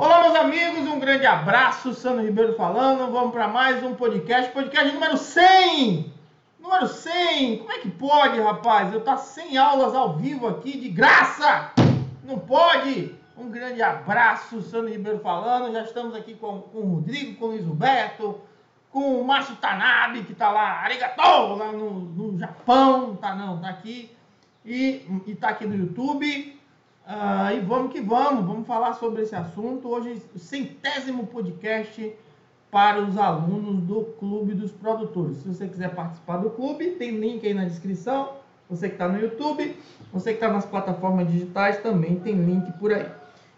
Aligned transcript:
Olá, 0.00 0.22
meus 0.22 0.34
amigos, 0.34 0.88
um 0.88 0.98
grande 0.98 1.26
abraço. 1.26 1.92
Sandro 1.92 2.24
Ribeiro 2.24 2.54
falando. 2.54 3.12
Vamos 3.12 3.32
para 3.32 3.46
mais 3.46 3.82
um 3.84 3.94
podcast, 3.94 4.50
podcast 4.50 4.94
número 4.94 5.18
100. 5.18 6.10
Número 6.58 6.88
100. 6.88 7.58
Como 7.58 7.70
é 7.70 7.78
que 7.80 7.90
pode, 7.90 8.40
rapaz? 8.40 8.94
Eu 8.94 9.02
tá 9.02 9.18
sem 9.18 9.58
aulas 9.58 9.94
ao 9.94 10.16
vivo 10.16 10.48
aqui 10.48 10.78
de 10.78 10.88
graça. 10.88 11.72
Não 12.24 12.38
pode. 12.38 13.14
Um 13.36 13.50
grande 13.50 13.82
abraço, 13.82 14.62
Sandro 14.62 14.90
Ribeiro 14.90 15.18
falando. 15.18 15.70
Já 15.70 15.82
estamos 15.82 16.14
aqui 16.14 16.32
com, 16.32 16.62
com 16.62 16.78
o 16.78 16.94
Rodrigo, 16.94 17.36
com 17.36 17.44
o 17.44 17.48
Luiz 17.48 17.66
com 18.90 19.20
o 19.20 19.22
Márcio 19.22 19.54
Tanabe, 19.56 20.24
que 20.24 20.32
tá 20.32 20.50
lá, 20.50 20.80
arigatou, 20.80 21.56
lá 21.56 21.72
no, 21.72 21.90
no 21.90 22.38
Japão. 22.38 23.16
Tá 23.16 23.34
não, 23.34 23.60
tá 23.60 23.68
aqui. 23.68 24.10
E, 24.64 25.06
e 25.26 25.34
tá 25.34 25.50
aqui 25.50 25.66
no 25.66 25.76
YouTube. 25.76 26.58
Ah, 27.06 27.52
e 27.54 27.60
vamos 27.60 27.92
que 27.92 28.00
vamos, 28.00 28.44
vamos 28.44 28.66
falar 28.66 28.94
sobre 28.94 29.22
esse 29.22 29.34
assunto. 29.34 29.88
Hoje, 29.88 30.22
o 30.34 30.38
centésimo 30.38 31.26
podcast 31.26 32.12
para 32.70 33.00
os 33.00 33.16
alunos 33.18 33.82
do 33.82 34.04
Clube 34.18 34.54
dos 34.54 34.70
Produtores. 34.70 35.38
Se 35.38 35.48
você 35.48 35.66
quiser 35.66 35.94
participar 35.94 36.36
do 36.36 36.50
clube, 36.50 36.90
tem 36.92 37.18
link 37.18 37.44
aí 37.44 37.54
na 37.54 37.64
descrição. 37.64 38.34
Você 38.68 38.88
que 38.88 38.94
está 38.94 39.08
no 39.08 39.18
YouTube, 39.18 39.76
você 40.12 40.30
que 40.30 40.36
está 40.36 40.52
nas 40.52 40.64
plataformas 40.64 41.28
digitais, 41.28 41.78
também 41.82 42.20
tem 42.20 42.34
link 42.34 42.70
por 42.78 42.92
aí. 42.92 43.06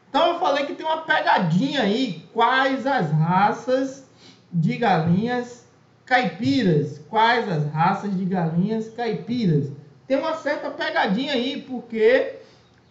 Então, 0.09 0.34
eu 0.34 0.38
falei 0.38 0.64
que 0.64 0.74
tem 0.74 0.86
uma 0.86 1.02
pegadinha 1.02 1.83
aí. 1.83 2.24
Quais 2.33 2.86
as 2.86 3.11
raças 3.11 4.06
de 4.50 4.77
galinhas 4.78 5.66
caipiras? 6.06 6.98
Quais 7.11 7.47
as 7.50 7.70
raças 7.70 8.16
de 8.16 8.24
galinhas 8.24 8.88
caipiras? 8.88 9.70
Tem 10.06 10.16
uma 10.16 10.34
certa 10.34 10.70
pegadinha 10.70 11.34
aí, 11.34 11.62
porque 11.62 12.41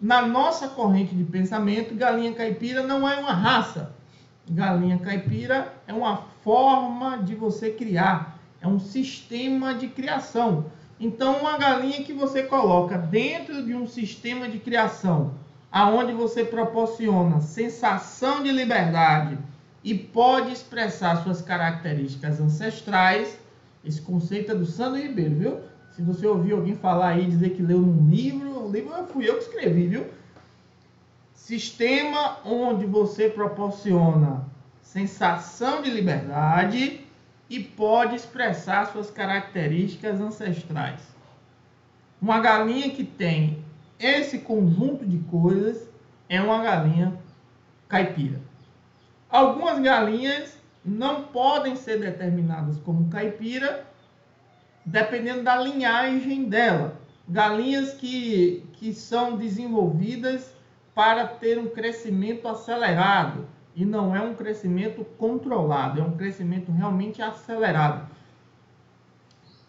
na 0.01 0.25
nossa 0.25 0.67
corrente 0.67 1.13
de 1.13 1.23
pensamento, 1.23 1.93
galinha 1.93 2.33
caipira 2.33 2.81
não 2.81 3.07
é 3.07 3.17
uma 3.17 3.33
raça. 3.33 3.93
Galinha 4.49 4.97
caipira 4.97 5.71
é 5.85 5.93
uma 5.93 6.17
forma 6.43 7.19
de 7.19 7.35
você 7.35 7.69
criar, 7.69 8.39
é 8.59 8.67
um 8.67 8.79
sistema 8.79 9.75
de 9.75 9.87
criação. 9.87 10.65
Então, 10.99 11.41
uma 11.41 11.55
galinha 11.55 12.03
que 12.03 12.13
você 12.13 12.41
coloca 12.41 12.97
dentro 12.97 13.63
de 13.63 13.75
um 13.75 13.85
sistema 13.85 14.49
de 14.49 14.57
criação, 14.57 15.35
aonde 15.71 16.13
você 16.13 16.43
proporciona 16.43 17.39
sensação 17.39 18.41
de 18.41 18.51
liberdade 18.51 19.37
e 19.83 19.93
pode 19.93 20.51
expressar 20.51 21.23
suas 21.23 21.43
características 21.43 22.39
ancestrais, 22.39 23.37
esse 23.85 24.01
conceito 24.01 24.51
é 24.51 24.55
do 24.55 24.65
Sandro 24.65 24.99
Ribeiro, 24.99 25.35
viu? 25.35 25.70
Se 25.91 26.01
você 26.01 26.25
ouvir 26.25 26.53
alguém 26.53 26.75
falar 26.75 27.09
aí, 27.09 27.25
dizer 27.25 27.51
que 27.51 27.61
leu 27.61 27.79
num 27.79 28.09
livro, 28.09 28.65
o 28.65 28.71
livro 28.71 28.93
fui 29.07 29.29
eu 29.29 29.35
que 29.35 29.43
escrevi, 29.43 29.87
viu? 29.87 30.05
Sistema 31.33 32.37
onde 32.45 32.85
você 32.85 33.29
proporciona 33.29 34.45
sensação 34.81 35.81
de 35.81 35.89
liberdade 35.89 37.05
e 37.49 37.59
pode 37.59 38.15
expressar 38.15 38.87
suas 38.87 39.11
características 39.11 40.21
ancestrais. 40.21 41.01
Uma 42.21 42.39
galinha 42.39 42.89
que 42.91 43.03
tem 43.03 43.63
esse 43.99 44.39
conjunto 44.39 45.05
de 45.05 45.17
coisas 45.29 45.89
é 46.29 46.41
uma 46.41 46.63
galinha 46.63 47.19
caipira. 47.89 48.39
Algumas 49.29 49.79
galinhas 49.79 50.57
não 50.83 51.23
podem 51.23 51.75
ser 51.75 51.99
determinadas 51.99 52.77
como 52.77 53.09
caipira 53.09 53.90
dependendo 54.85 55.43
da 55.43 55.57
linhagem 55.57 56.45
dela. 56.45 56.99
Galinhas 57.27 57.93
que, 57.93 58.65
que 58.73 58.93
são 58.93 59.37
desenvolvidas 59.37 60.53
para 60.93 61.25
ter 61.25 61.57
um 61.57 61.67
crescimento 61.67 62.47
acelerado 62.47 63.45
e 63.75 63.85
não 63.85 64.15
é 64.15 64.21
um 64.21 64.33
crescimento 64.33 65.05
controlado, 65.17 66.01
é 66.01 66.03
um 66.03 66.11
crescimento 66.11 66.71
realmente 66.71 67.21
acelerado. 67.21 68.09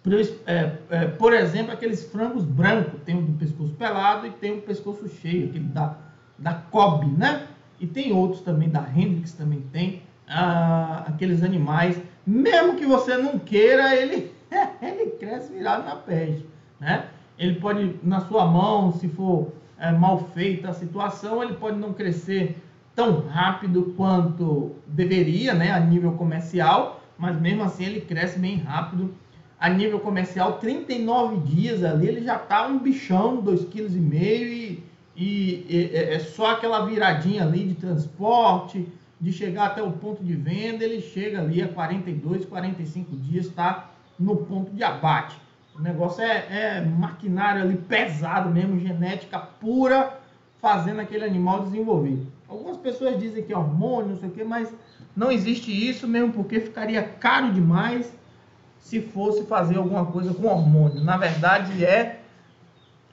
Por, 0.02 0.12
é, 0.14 0.78
é, 0.90 1.06
por 1.06 1.32
exemplo, 1.32 1.72
aqueles 1.72 2.04
frangos 2.10 2.44
brancos, 2.44 3.00
tem 3.04 3.16
o 3.16 3.22
do 3.22 3.32
pescoço 3.38 3.72
pelado 3.74 4.26
e 4.26 4.30
tem 4.30 4.58
o 4.58 4.62
pescoço 4.62 5.08
cheio, 5.08 5.48
aquele 5.48 5.66
da, 5.66 5.96
da 6.36 6.54
Kobe, 6.54 7.06
né? 7.06 7.46
E 7.78 7.86
tem 7.86 8.12
outros 8.12 8.40
também, 8.40 8.68
da 8.68 8.84
Hendrix 8.94 9.32
também 9.32 9.60
tem, 9.72 10.02
ah, 10.28 11.04
aqueles 11.06 11.42
animais, 11.44 12.00
mesmo 12.26 12.74
que 12.74 12.84
você 12.84 13.16
não 13.16 13.38
queira, 13.38 13.94
ele 13.94 14.32
ele 14.82 15.10
cresce 15.12 15.52
virado 15.52 15.84
na 15.84 15.96
peste, 15.96 16.46
né? 16.78 17.06
Ele 17.38 17.56
pode, 17.56 17.96
na 18.02 18.20
sua 18.20 18.44
mão, 18.46 18.92
se 18.92 19.08
for 19.08 19.52
é, 19.78 19.90
mal 19.90 20.28
feita 20.34 20.70
a 20.70 20.74
situação, 20.74 21.42
ele 21.42 21.54
pode 21.54 21.78
não 21.78 21.92
crescer 21.92 22.56
tão 22.94 23.26
rápido 23.26 23.94
quanto 23.96 24.76
deveria, 24.86 25.54
né, 25.54 25.72
a 25.72 25.80
nível 25.80 26.12
comercial, 26.12 27.02
mas 27.18 27.40
mesmo 27.40 27.62
assim 27.64 27.84
ele 27.84 28.00
cresce 28.02 28.38
bem 28.38 28.56
rápido. 28.56 29.14
A 29.58 29.68
nível 29.68 30.00
comercial, 30.00 30.58
39 30.58 31.38
dias 31.48 31.84
ali, 31.84 32.08
ele 32.08 32.22
já 32.22 32.38
tá 32.38 32.66
um 32.66 32.78
bichão, 32.78 33.42
2,5 33.42 33.70
kg 33.70 33.96
e, 33.96 34.84
e, 35.16 35.66
e 35.68 35.90
é, 35.94 36.14
é 36.14 36.18
só 36.18 36.50
aquela 36.50 36.84
viradinha 36.84 37.44
ali 37.44 37.64
de 37.64 37.74
transporte, 37.74 38.86
de 39.20 39.32
chegar 39.32 39.66
até 39.66 39.82
o 39.82 39.92
ponto 39.92 40.22
de 40.22 40.34
venda, 40.34 40.84
ele 40.84 41.00
chega 41.00 41.40
ali 41.40 41.62
a 41.62 41.68
42, 41.68 42.44
45 42.44 43.16
dias, 43.16 43.48
tá 43.48 43.91
no 44.18 44.36
ponto 44.36 44.70
de 44.72 44.82
abate. 44.82 45.36
O 45.74 45.80
negócio 45.80 46.22
é, 46.22 46.46
é 46.50 46.80
maquinário 46.80 47.62
ali 47.62 47.76
pesado 47.76 48.50
mesmo, 48.50 48.78
genética 48.78 49.38
pura, 49.38 50.18
fazendo 50.60 51.00
aquele 51.00 51.24
animal 51.24 51.64
desenvolver. 51.64 52.26
Algumas 52.48 52.76
pessoas 52.76 53.18
dizem 53.18 53.42
que 53.42 53.52
é 53.52 53.56
hormônio, 53.56 54.10
não 54.10 54.18
sei 54.18 54.28
o 54.28 54.32
quê, 54.32 54.44
mas 54.44 54.72
não 55.16 55.30
existe 55.30 55.70
isso 55.70 56.06
mesmo 56.06 56.32
porque 56.32 56.60
ficaria 56.60 57.02
caro 57.02 57.52
demais 57.52 58.12
se 58.78 59.00
fosse 59.00 59.44
fazer 59.46 59.76
alguma 59.76 60.06
coisa 60.06 60.34
com 60.34 60.46
hormônio. 60.46 61.02
Na 61.02 61.16
verdade 61.16 61.84
é 61.84 62.20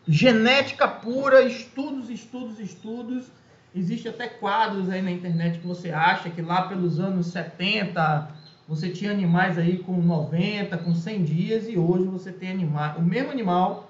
genética 0.07 0.87
pura, 0.87 1.43
estudos, 1.43 2.09
estudos, 2.09 2.59
estudos. 2.59 3.31
Existe 3.75 4.09
até 4.09 4.27
quadros 4.27 4.89
aí 4.89 5.01
na 5.01 5.11
internet 5.11 5.59
que 5.59 5.67
você 5.67 5.91
acha 5.91 6.29
que 6.29 6.41
lá 6.41 6.63
pelos 6.63 6.99
anos 6.99 7.27
70, 7.27 8.29
você 8.69 8.87
tinha 8.89 9.09
animais 9.09 9.57
aí 9.57 9.79
com 9.79 9.93
90, 9.93 10.77
com 10.77 10.93
100 10.93 11.23
dias 11.23 11.67
e 11.67 11.75
hoje 11.75 12.05
você 12.05 12.31
tem 12.31 12.51
animal, 12.51 12.97
o 12.99 13.01
mesmo 13.01 13.31
animal, 13.31 13.89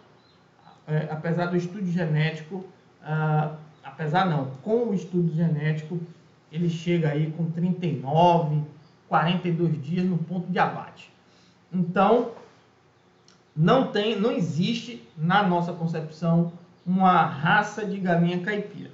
é, 0.87 1.09
apesar 1.11 1.47
do 1.47 1.57
estudo 1.57 1.85
genético, 1.91 2.63
ah, 3.03 3.57
apesar 3.83 4.25
não, 4.29 4.51
com 4.63 4.85
o 4.85 4.93
estudo 4.93 5.35
genético, 5.35 5.99
ele 6.49 6.69
chega 6.69 7.09
aí 7.09 7.29
com 7.31 7.51
39, 7.51 8.63
42 9.09 9.83
dias 9.83 10.05
no 10.05 10.17
ponto 10.17 10.49
de 10.49 10.57
abate. 10.57 11.11
Então, 11.73 12.31
não 13.53 13.91
tem, 13.91 14.17
não 14.17 14.31
existe 14.31 15.05
na 15.17 15.43
nossa 15.43 15.73
concepção 15.73 16.53
uma 16.85 17.25
raça 17.25 17.85
de 17.85 17.99
galinha 17.99 18.39
caipira. 18.39 18.91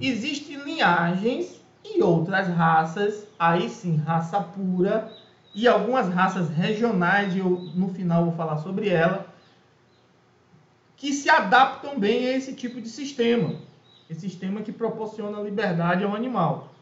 Existem 0.00 0.56
linhagens 0.64 1.60
e 1.84 2.02
outras 2.02 2.48
raças, 2.48 3.26
aí 3.38 3.68
sim, 3.68 3.96
raça 3.96 4.40
pura, 4.40 5.10
e 5.58 5.66
algumas 5.66 6.08
raças 6.08 6.48
regionais, 6.50 7.34
e 7.34 7.40
eu 7.40 7.50
no 7.74 7.88
final 7.88 8.26
vou 8.26 8.32
falar 8.34 8.58
sobre 8.58 8.90
ela, 8.90 9.26
que 10.96 11.12
se 11.12 11.28
adaptam 11.28 11.98
bem 11.98 12.28
a 12.28 12.36
esse 12.36 12.54
tipo 12.54 12.80
de 12.80 12.88
sistema. 12.88 13.56
Esse 14.08 14.20
sistema 14.20 14.62
que 14.62 14.70
proporciona 14.70 15.42
liberdade 15.42 16.04
ao 16.04 16.14
animal. 16.14 16.72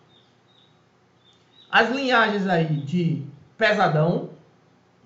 As 1.70 1.88
linhagens 1.88 2.46
aí 2.46 2.66
de 2.66 3.22
pesadão, 3.56 4.28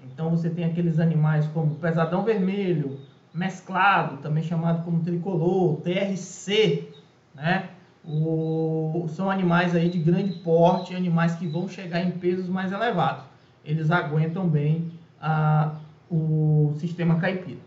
então 0.03 0.31
você 0.31 0.51
tem 0.51 0.65
aqueles 0.65 0.99
animais 0.99 1.47
como 1.55 1.77
pesadão 1.77 2.25
vermelho, 2.25 2.99
mesclado, 3.33 4.17
também 4.17 4.43
chamado 4.43 4.85
como 4.85 5.05
tricolor, 5.05 5.81
TRC, 5.83 6.89
né? 7.37 7.71
O, 8.05 9.07
são 9.11 9.31
animais 9.31 9.77
aí 9.77 9.89
de 9.89 9.99
grande 10.01 10.33
porte, 10.41 10.97
animais 10.97 11.37
que 11.37 11.47
vão 11.47 11.69
chegar 11.69 12.01
em 12.01 12.11
pesos 12.11 12.49
mais 12.49 12.73
elevados 12.73 13.30
eles 13.65 13.91
aguentam 13.91 14.49
bem 14.49 14.93
a, 15.21 15.77
o 16.11 16.73
sistema 16.77 17.19
caipira. 17.21 17.61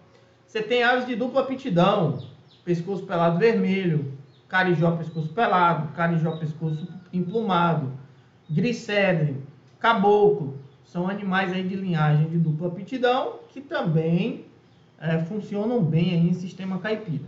Você 0.45 0.61
tem 0.61 0.83
aves 0.83 1.05
de 1.05 1.15
dupla 1.15 1.41
aptidão, 1.41 2.19
pescoço 2.63 3.03
pelado 3.05 3.39
vermelho, 3.39 4.13
carijó 4.47 4.91
pescoço 4.91 5.29
pelado, 5.29 5.93
carijó 5.93 6.37
pescoço 6.37 6.87
emplumado, 7.11 7.91
gricedre, 8.49 9.41
caboclo, 9.79 10.57
são 10.85 11.09
animais 11.09 11.51
aí 11.51 11.63
de 11.63 11.75
linhagem 11.75 12.29
de 12.29 12.37
dupla 12.37 12.67
aptidão 12.67 13.39
que 13.49 13.59
também 13.61 14.45
é, 14.99 15.17
funcionam 15.19 15.83
bem 15.83 16.11
aí 16.11 16.29
em 16.29 16.33
sistema 16.33 16.77
caipira. 16.77 17.25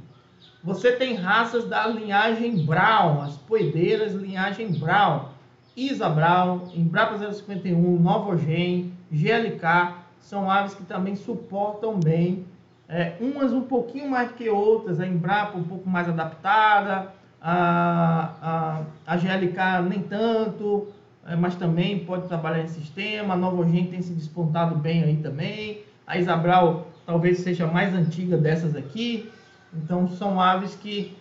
Você 0.63 0.91
tem 0.93 1.15
raças 1.15 1.67
da 1.67 1.87
linhagem 1.87 2.65
Brown, 2.65 3.21
as 3.21 3.37
poedeiras 3.37 4.13
linhagem 4.13 4.71
Brown, 4.73 5.29
Isa 5.75 6.09
Brown, 6.09 6.69
Embrapa 6.73 7.17
051, 7.17 7.99
Novogen, 7.99 8.93
GLK, 9.11 9.95
são 10.19 10.49
aves 10.49 10.73
que 10.73 10.83
também 10.83 11.15
suportam 11.15 11.99
bem, 11.99 12.45
é, 12.87 13.13
umas 13.19 13.51
um 13.51 13.61
pouquinho 13.61 14.09
mais 14.09 14.31
que 14.31 14.49
outras, 14.49 14.99
a 14.99 15.07
Embrapa 15.07 15.57
um 15.57 15.63
pouco 15.63 15.89
mais 15.89 16.07
adaptada, 16.07 17.11
a, 17.41 18.31
a, 18.41 19.13
a 19.13 19.17
GLK 19.17 19.89
nem 19.89 20.01
tanto, 20.01 20.87
é, 21.27 21.35
mas 21.35 21.55
também 21.55 21.99
pode 22.05 22.27
trabalhar 22.27 22.63
em 22.63 22.67
sistema. 22.67 23.33
A 23.33 23.37
Nova 23.37 23.57
Urgente 23.57 23.89
tem 23.89 24.01
se 24.01 24.13
despontado 24.13 24.75
bem 24.75 25.03
aí 25.03 25.17
também. 25.17 25.81
A 26.07 26.17
Isabral 26.17 26.87
talvez 27.05 27.39
seja 27.39 27.67
mais 27.67 27.93
antiga 27.93 28.37
dessas 28.37 28.75
aqui. 28.75 29.29
Então 29.73 30.07
são 30.07 30.39
aves 30.39 30.75
que 30.75 31.15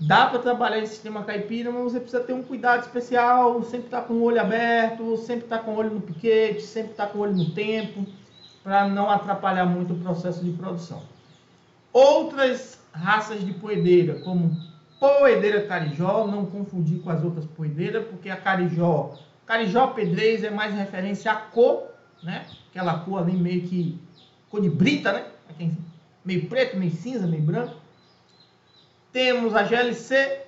dá 0.00 0.26
para 0.26 0.38
trabalhar 0.38 0.80
em 0.80 0.86
sistema 0.86 1.22
caipira, 1.22 1.70
mas 1.70 1.92
você 1.92 2.00
precisa 2.00 2.22
ter 2.22 2.32
um 2.32 2.42
cuidado 2.42 2.80
especial, 2.80 3.62
sempre 3.64 3.86
estar 3.86 4.00
tá 4.00 4.06
com 4.06 4.14
o 4.14 4.22
olho 4.22 4.40
aberto, 4.40 5.16
sempre 5.18 5.44
estar 5.44 5.58
tá 5.58 5.64
com 5.64 5.72
o 5.72 5.76
olho 5.76 5.90
no 5.90 6.00
piquete, 6.00 6.62
sempre 6.62 6.92
estar 6.92 7.06
tá 7.06 7.12
com 7.12 7.18
o 7.18 7.20
olho 7.20 7.36
no 7.36 7.50
tempo, 7.50 8.06
para 8.64 8.88
não 8.88 9.10
atrapalhar 9.10 9.66
muito 9.66 9.92
o 9.92 9.98
processo 9.98 10.42
de 10.42 10.52
produção. 10.52 11.02
Outras 11.92 12.80
raças 12.92 13.44
de 13.44 13.52
poedeira, 13.52 14.20
como 14.20 14.56
poedeira 14.98 15.66
carijó, 15.66 16.26
não 16.26 16.46
confundir 16.46 17.00
com 17.00 17.10
as 17.10 17.22
outras 17.22 17.44
poedeiras, 17.44 18.06
porque 18.06 18.30
a 18.30 18.36
carijó, 18.36 19.18
carijó 19.46 19.88
pedrez 19.88 20.42
é 20.44 20.50
mais 20.50 20.74
referência 20.74 21.30
à 21.30 21.36
cor, 21.36 21.88
né? 22.22 22.46
Aquela 22.70 23.00
cor 23.00 23.18
ali 23.18 23.32
meio 23.32 23.62
que 23.62 23.98
cor 24.48 24.60
de 24.60 24.70
brita, 24.70 25.12
né? 25.12 25.26
Meio 26.24 26.46
preto, 26.48 26.76
meio 26.76 26.92
cinza, 26.92 27.26
meio 27.26 27.42
branco. 27.42 27.79
Temos 29.12 29.54
a 29.56 29.64
GLC, 29.64 30.42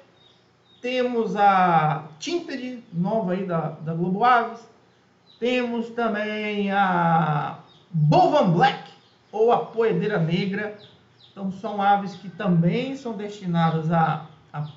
temos 0.81 1.35
a 1.37 2.09
Tinted, 2.19 2.83
nova 2.93 3.33
aí 3.33 3.45
da, 3.45 3.71
da 3.71 3.93
Globo 3.93 4.25
Aves. 4.25 4.61
Temos 5.41 5.91
também 5.91 6.71
a 6.71 7.59
Bovan 7.91 8.53
Black, 8.53 8.93
ou 9.33 9.51
a 9.51 9.65
Poedeira 9.67 10.19
Negra. 10.19 10.77
Então 11.31 11.51
são 11.51 11.81
aves 11.81 12.15
que 12.15 12.29
também 12.29 12.95
são 12.95 13.15
destinadas 13.15 13.91
à, 13.91 14.27
à 14.53 14.69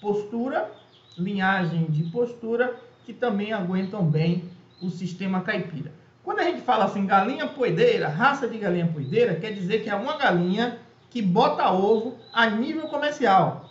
postura, 0.00 0.70
linhagem 1.18 1.84
de 1.86 2.04
postura, 2.04 2.74
que 3.04 3.12
também 3.12 3.52
aguentam 3.52 4.06
bem 4.06 4.44
o 4.80 4.88
sistema 4.88 5.42
caipira. 5.42 5.92
Quando 6.22 6.38
a 6.38 6.44
gente 6.44 6.62
fala 6.62 6.84
assim, 6.84 7.04
galinha 7.04 7.46
poedeira, 7.46 8.08
raça 8.08 8.48
de 8.48 8.56
galinha 8.56 8.86
poedeira, 8.86 9.34
quer 9.34 9.52
dizer 9.52 9.82
que 9.82 9.90
é 9.90 9.94
uma 9.94 10.16
galinha 10.16 10.78
que 11.14 11.22
bota 11.22 11.70
ovo 11.70 12.18
a 12.32 12.50
nível 12.50 12.88
comercial. 12.88 13.70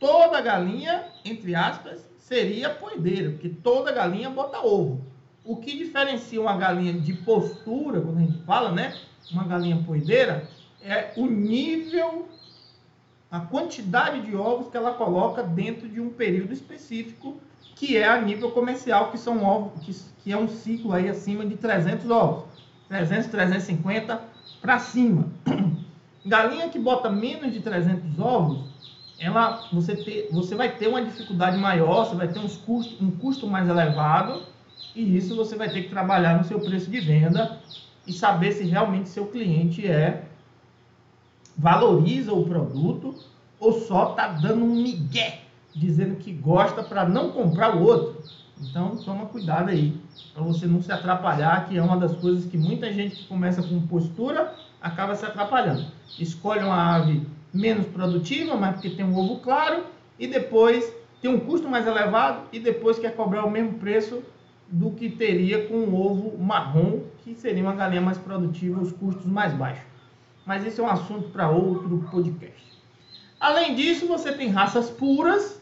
Toda 0.00 0.40
galinha, 0.40 1.04
entre 1.24 1.54
aspas, 1.54 2.04
seria 2.18 2.68
poedeira, 2.68 3.30
porque 3.30 3.48
toda 3.48 3.92
galinha 3.92 4.28
bota 4.28 4.60
ovo. 4.60 5.06
O 5.44 5.58
que 5.58 5.78
diferencia 5.78 6.40
uma 6.40 6.56
galinha 6.56 6.94
de 6.94 7.12
postura, 7.12 8.00
quando 8.00 8.18
a 8.18 8.22
gente 8.22 8.42
fala, 8.42 8.72
né? 8.72 8.98
Uma 9.30 9.44
galinha 9.44 9.80
poedeira, 9.86 10.48
é 10.82 11.12
o 11.16 11.26
nível, 11.26 12.28
a 13.30 13.38
quantidade 13.38 14.22
de 14.22 14.34
ovos 14.34 14.68
que 14.68 14.76
ela 14.76 14.94
coloca 14.94 15.44
dentro 15.44 15.88
de 15.88 16.00
um 16.00 16.10
período 16.10 16.52
específico, 16.52 17.36
que 17.76 17.96
é 17.96 18.08
a 18.08 18.20
nível 18.20 18.50
comercial, 18.50 19.12
que 19.12 19.18
são 19.18 19.44
ovos, 19.44 19.80
que, 19.84 19.94
que 20.24 20.32
é 20.32 20.36
um 20.36 20.48
ciclo 20.48 20.92
aí 20.92 21.08
acima 21.08 21.46
de 21.46 21.56
300 21.56 22.10
ovos. 22.10 22.46
300, 22.88 23.30
350 23.30 24.20
para 24.60 24.80
cima. 24.80 25.30
Galinha 26.26 26.68
que 26.68 26.78
bota 26.78 27.08
menos 27.08 27.52
de 27.52 27.60
300 27.60 28.18
ovos, 28.18 28.64
ela, 29.18 29.66
você, 29.72 29.96
ter, 29.96 30.28
você 30.30 30.54
vai 30.54 30.76
ter 30.76 30.88
uma 30.88 31.02
dificuldade 31.02 31.56
maior, 31.56 32.04
você 32.04 32.16
vai 32.16 32.28
ter 32.28 32.38
uns 32.38 32.56
custos, 32.56 33.00
um 33.00 33.10
custo 33.10 33.46
mais 33.46 33.68
elevado, 33.68 34.42
e 34.94 35.16
isso 35.16 35.36
você 35.36 35.56
vai 35.56 35.70
ter 35.70 35.84
que 35.84 35.88
trabalhar 35.88 36.36
no 36.36 36.44
seu 36.44 36.60
preço 36.60 36.90
de 36.90 37.00
venda 37.00 37.60
e 38.06 38.12
saber 38.12 38.52
se 38.52 38.64
realmente 38.64 39.08
seu 39.08 39.26
cliente 39.26 39.86
é 39.86 40.24
valoriza 41.56 42.32
o 42.32 42.44
produto 42.44 43.14
ou 43.58 43.80
só 43.80 44.10
está 44.10 44.28
dando 44.28 44.64
um 44.64 44.74
migué, 44.82 45.40
dizendo 45.74 46.16
que 46.16 46.32
gosta 46.32 46.82
para 46.82 47.08
não 47.08 47.30
comprar 47.30 47.76
o 47.76 47.82
outro. 47.82 48.22
Então, 48.60 48.96
toma 48.96 49.26
cuidado 49.26 49.70
aí, 49.70 49.98
para 50.34 50.42
você 50.42 50.66
não 50.66 50.82
se 50.82 50.90
atrapalhar, 50.90 51.68
que 51.68 51.76
é 51.76 51.82
uma 51.82 51.96
das 51.96 52.14
coisas 52.16 52.44
que 52.46 52.56
muita 52.56 52.92
gente 52.92 53.16
que 53.16 53.24
começa 53.26 53.62
com 53.62 53.86
postura 53.86 54.54
acaba 54.86 55.16
se 55.16 55.26
atrapalhando. 55.26 55.84
Escolhe 56.18 56.62
uma 56.62 56.96
ave 56.96 57.26
menos 57.52 57.86
produtiva, 57.86 58.56
mas 58.56 58.74
porque 58.74 58.90
tem 58.90 59.04
um 59.04 59.18
ovo 59.18 59.40
claro, 59.40 59.84
e 60.18 60.26
depois 60.26 60.92
tem 61.20 61.30
um 61.30 61.40
custo 61.40 61.68
mais 61.68 61.86
elevado, 61.86 62.42
e 62.52 62.60
depois 62.60 62.98
quer 62.98 63.14
cobrar 63.16 63.44
o 63.44 63.50
mesmo 63.50 63.74
preço 63.74 64.22
do 64.68 64.90
que 64.92 65.10
teria 65.10 65.66
com 65.66 65.74
um 65.74 65.94
ovo 65.94 66.38
marrom, 66.38 67.00
que 67.24 67.34
seria 67.34 67.62
uma 67.62 67.74
galinha 67.74 68.00
mais 68.00 68.18
produtiva, 68.18 68.80
os 68.80 68.92
custos 68.92 69.26
mais 69.26 69.52
baixos. 69.52 69.84
Mas 70.44 70.64
esse 70.64 70.80
é 70.80 70.84
um 70.84 70.88
assunto 70.88 71.30
para 71.30 71.50
outro 71.50 72.06
podcast. 72.10 72.64
Além 73.40 73.74
disso, 73.74 74.06
você 74.06 74.32
tem 74.32 74.48
raças 74.48 74.88
puras, 74.88 75.60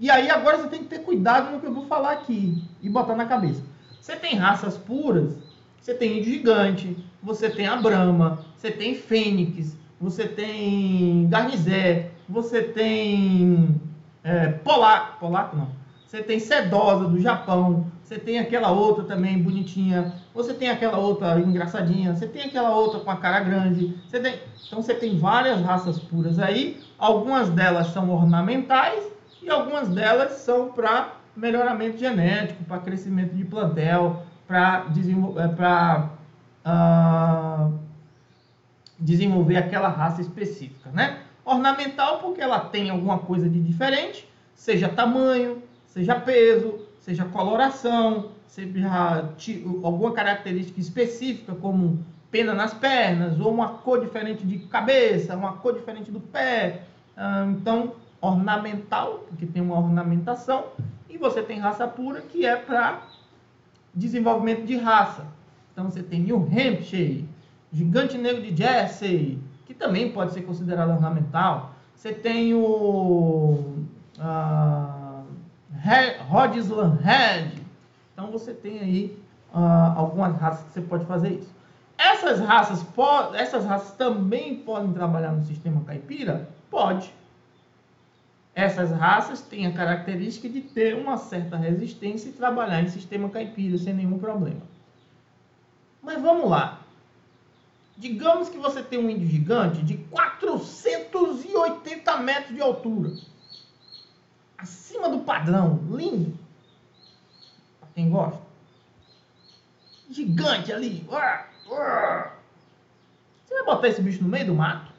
e 0.00 0.10
aí 0.10 0.28
agora 0.28 0.58
você 0.58 0.68
tem 0.68 0.80
que 0.80 0.88
ter 0.88 1.00
cuidado 1.00 1.52
no 1.52 1.60
que 1.60 1.66
eu 1.66 1.72
vou 1.72 1.86
falar 1.86 2.12
aqui 2.12 2.62
e 2.82 2.88
botar 2.88 3.14
na 3.14 3.26
cabeça. 3.26 3.62
Você 4.00 4.16
tem 4.16 4.34
raças 4.34 4.76
puras, 4.76 5.36
você 5.80 5.94
tem 5.94 6.18
índio 6.18 6.32
gigante, 6.32 6.96
você 7.24 7.48
tem 7.48 7.66
a 7.66 7.76
Brahma, 7.76 8.38
você 8.56 8.70
tem 8.70 8.94
Fênix, 8.94 9.76
você 10.00 10.28
tem 10.28 11.26
Garnizé, 11.28 12.10
você 12.28 12.62
tem 12.62 13.80
é, 14.22 14.48
Polaco, 14.48 15.18
Polaco 15.18 15.56
não, 15.56 15.68
você 16.06 16.22
tem 16.22 16.38
Sedosa 16.38 17.08
do 17.08 17.18
Japão, 17.18 17.86
você 18.02 18.18
tem 18.18 18.38
aquela 18.38 18.70
outra 18.70 19.04
também 19.04 19.42
bonitinha, 19.42 20.14
você 20.34 20.52
tem 20.52 20.68
aquela 20.68 20.98
outra 20.98 21.40
engraçadinha, 21.40 22.14
você 22.14 22.26
tem 22.26 22.42
aquela 22.42 22.74
outra 22.76 23.00
com 23.00 23.10
a 23.10 23.16
cara 23.16 23.40
grande, 23.40 23.98
você 24.06 24.20
tem... 24.20 24.38
então 24.66 24.82
você 24.82 24.94
tem 24.94 25.18
várias 25.18 25.62
raças 25.62 25.98
puras 25.98 26.38
aí, 26.38 26.80
algumas 26.98 27.48
delas 27.48 27.88
são 27.88 28.10
ornamentais 28.10 29.02
e 29.42 29.48
algumas 29.48 29.88
delas 29.88 30.32
são 30.32 30.68
para 30.72 31.14
melhoramento 31.34 31.98
genético, 31.98 32.62
para 32.64 32.78
crescimento 32.78 33.34
de 33.34 33.44
plantel, 33.44 34.22
para 34.46 34.86
é, 35.36 35.48
para 35.48 36.10
uh, 36.64 37.72
desenvolver 38.98 39.56
aquela 39.56 39.88
raça 39.88 40.20
específica, 40.20 40.90
né? 40.90 41.20
Ornamental 41.44 42.18
porque 42.20 42.40
ela 42.40 42.60
tem 42.60 42.90
alguma 42.90 43.18
coisa 43.18 43.48
de 43.48 43.60
diferente, 43.60 44.28
seja 44.54 44.88
tamanho, 44.88 45.62
seja 45.86 46.14
peso, 46.14 46.80
seja 47.00 47.24
coloração, 47.26 48.30
seja 48.46 49.28
alguma 49.82 50.12
característica 50.12 50.80
específica 50.80 51.54
como 51.54 52.04
pena 52.30 52.54
nas 52.54 52.72
pernas 52.72 53.38
ou 53.38 53.52
uma 53.52 53.68
cor 53.68 54.00
diferente 54.00 54.46
de 54.46 54.58
cabeça, 54.60 55.36
uma 55.36 55.52
cor 55.54 55.74
diferente 55.74 56.10
do 56.10 56.18
pé. 56.18 56.82
Uh, 57.16 57.50
então, 57.50 57.94
ornamental, 58.20 59.24
porque 59.28 59.46
tem 59.46 59.62
uma 59.62 59.78
ornamentação, 59.78 60.64
e 61.08 61.18
você 61.18 61.42
tem 61.42 61.60
raça 61.60 61.86
pura 61.86 62.22
que 62.22 62.44
é 62.44 62.56
para 62.56 63.02
desenvolvimento 63.94 64.64
de 64.64 64.76
raça. 64.76 65.26
Então 65.74 65.90
você 65.90 66.04
tem 66.04 66.20
New 66.20 66.48
Hampshire, 66.52 67.28
Gigante 67.72 68.16
Negro 68.16 68.40
de 68.40 68.56
Jersey, 68.56 69.40
que 69.66 69.74
também 69.74 70.12
pode 70.12 70.32
ser 70.32 70.42
considerado 70.42 70.90
ornamental. 70.90 71.74
Você 71.96 72.12
tem 72.12 72.54
o 72.54 73.74
uh, 74.16 75.24
Rhodesland 76.30 77.02
Red. 77.02 77.60
Então 78.12 78.30
você 78.30 78.54
tem 78.54 78.78
aí 78.78 79.18
uh, 79.52 79.98
algumas 79.98 80.36
raças 80.36 80.64
que 80.64 80.74
você 80.74 80.80
pode 80.80 81.04
fazer 81.06 81.30
isso. 81.40 81.52
Essas 81.98 82.38
raças, 82.38 82.86
essas 83.34 83.64
raças 83.64 83.96
também 83.96 84.54
podem 84.58 84.92
trabalhar 84.92 85.32
no 85.32 85.42
sistema 85.42 85.82
caipira? 85.84 86.48
Pode. 86.70 87.12
Essas 88.54 88.92
raças 88.92 89.42
têm 89.42 89.66
a 89.66 89.72
característica 89.72 90.48
de 90.48 90.60
ter 90.60 90.94
uma 90.94 91.16
certa 91.16 91.56
resistência 91.56 92.28
e 92.28 92.32
trabalhar 92.32 92.80
em 92.80 92.88
sistema 92.88 93.28
caipira 93.28 93.76
sem 93.76 93.92
nenhum 93.92 94.20
problema. 94.20 94.73
Mas 96.04 96.20
vamos 96.20 96.50
lá. 96.50 96.80
Digamos 97.96 98.50
que 98.50 98.58
você 98.58 98.82
tem 98.82 98.98
um 98.98 99.08
índio 99.08 99.28
gigante 99.28 99.80
de 99.82 99.96
480 99.96 102.16
metros 102.18 102.54
de 102.54 102.60
altura. 102.60 103.12
Acima 104.58 105.08
do 105.08 105.20
padrão. 105.20 105.80
Lindo. 105.90 106.36
Pra 107.80 107.88
quem 107.94 108.10
gosta. 108.10 108.42
Gigante 110.10 110.70
ali. 110.72 111.06
Você 113.46 113.54
vai 113.54 113.64
botar 113.64 113.88
esse 113.88 114.02
bicho 114.02 114.22
no 114.22 114.28
meio 114.28 114.44
do 114.46 114.54
mato? 114.54 114.92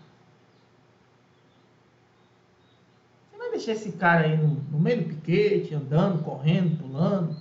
Você 3.29 3.37
vai 3.37 3.51
deixar 3.51 3.73
esse 3.73 3.91
cara 3.91 4.25
aí 4.25 4.35
no, 4.37 4.55
no 4.71 4.79
meio 4.79 5.03
do 5.03 5.09
piquete, 5.09 5.75
andando, 5.75 6.23
correndo, 6.23 6.81
pulando? 6.81 7.37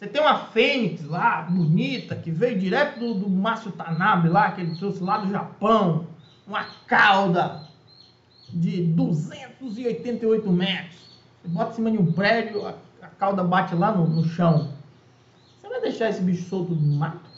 Você 0.00 0.06
tem 0.06 0.22
uma 0.22 0.46
fênix 0.46 1.04
lá, 1.04 1.42
bonita, 1.42 2.16
que 2.16 2.30
veio 2.30 2.58
direto 2.58 2.98
do, 2.98 3.12
do 3.12 3.28
Márcio 3.28 3.70
Tanabe 3.70 4.30
lá, 4.30 4.50
que 4.50 4.62
ele 4.62 4.74
trouxe 4.78 5.02
lá 5.02 5.18
do 5.18 5.30
Japão. 5.30 6.06
Uma 6.46 6.64
cauda 6.86 7.68
de 8.48 8.82
288 8.82 10.50
metros. 10.50 11.18
Você 11.42 11.48
bota 11.48 11.72
em 11.72 11.74
cima 11.74 11.90
de 11.90 11.98
um 11.98 12.12
prédio, 12.12 12.66
a, 12.66 12.74
a 13.02 13.08
cauda 13.08 13.44
bate 13.44 13.74
lá 13.74 13.92
no, 13.92 14.06
no 14.06 14.24
chão. 14.24 14.72
Você 15.60 15.68
vai 15.68 15.82
deixar 15.82 16.08
esse 16.08 16.22
bicho 16.22 16.48
solto 16.48 16.74
no 16.74 16.96
mato? 16.96 17.28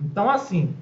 Então, 0.00 0.30
assim, 0.30 0.74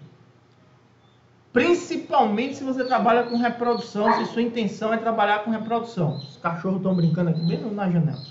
Principalmente 1.58 2.54
se 2.54 2.62
você 2.62 2.84
trabalha 2.84 3.24
com 3.24 3.36
reprodução, 3.36 4.12
se 4.14 4.26
sua 4.26 4.42
intenção 4.42 4.94
é 4.94 4.96
trabalhar 4.96 5.40
com 5.40 5.50
reprodução. 5.50 6.18
Os 6.18 6.36
cachorros 6.36 6.76
estão 6.76 6.94
brincando 6.94 7.30
aqui 7.30 7.40
bem 7.40 7.58
na 7.72 7.90
janela. 7.90 8.22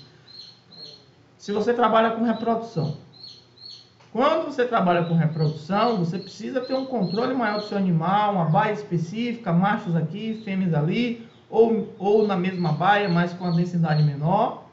Se 1.38 1.52
você 1.52 1.74
trabalha 1.74 2.12
com 2.12 2.24
reprodução. 2.24 2.96
Quando 4.14 4.46
você 4.46 4.64
trabalha 4.64 5.04
com 5.04 5.14
reprodução, 5.14 5.98
você 5.98 6.18
precisa 6.18 6.62
ter 6.62 6.74
um 6.74 6.86
controle 6.86 7.34
maior 7.34 7.60
do 7.60 7.68
seu 7.68 7.78
animal, 7.78 8.34
uma 8.34 8.46
baia 8.46 8.72
específica, 8.72 9.52
machos 9.52 9.94
aqui, 9.94 10.42
fêmeas 10.46 10.74
ali, 10.74 11.28
ou, 11.50 11.94
ou 12.00 12.26
na 12.26 12.38
mesma 12.38 12.72
baia, 12.72 13.10
mas 13.10 13.34
com 13.34 13.46
a 13.46 13.52
densidade 13.52 14.04
menor 14.04 14.68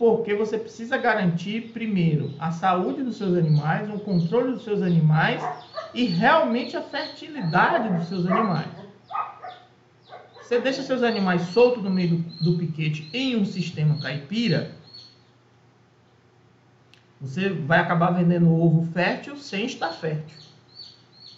porque 0.00 0.34
você 0.34 0.56
precisa 0.56 0.96
garantir, 0.96 1.72
primeiro, 1.74 2.32
a 2.38 2.50
saúde 2.50 3.02
dos 3.02 3.18
seus 3.18 3.36
animais, 3.36 3.86
o 3.90 3.98
controle 3.98 4.52
dos 4.52 4.64
seus 4.64 4.80
animais 4.80 5.42
e 5.94 6.04
realmente 6.04 6.76
a 6.76 6.82
fertilidade 6.82 7.88
dos 7.88 8.08
seus 8.08 8.26
animais. 8.26 8.68
Você 10.40 10.60
deixa 10.60 10.82
seus 10.82 11.02
animais 11.02 11.42
soltos 11.42 11.82
no 11.82 11.90
meio 11.90 12.24
do, 12.40 12.58
piquete 12.58 13.08
em 13.12 13.36
um 13.36 13.44
sistema 13.44 14.00
caipira, 14.00 14.72
você 17.20 17.50
vai 17.50 17.78
acabar 17.78 18.10
vendendo 18.10 18.52
ovo 18.52 18.90
fértil 18.92 19.36
sem 19.36 19.66
estar 19.66 19.90
fértil. 19.90 20.38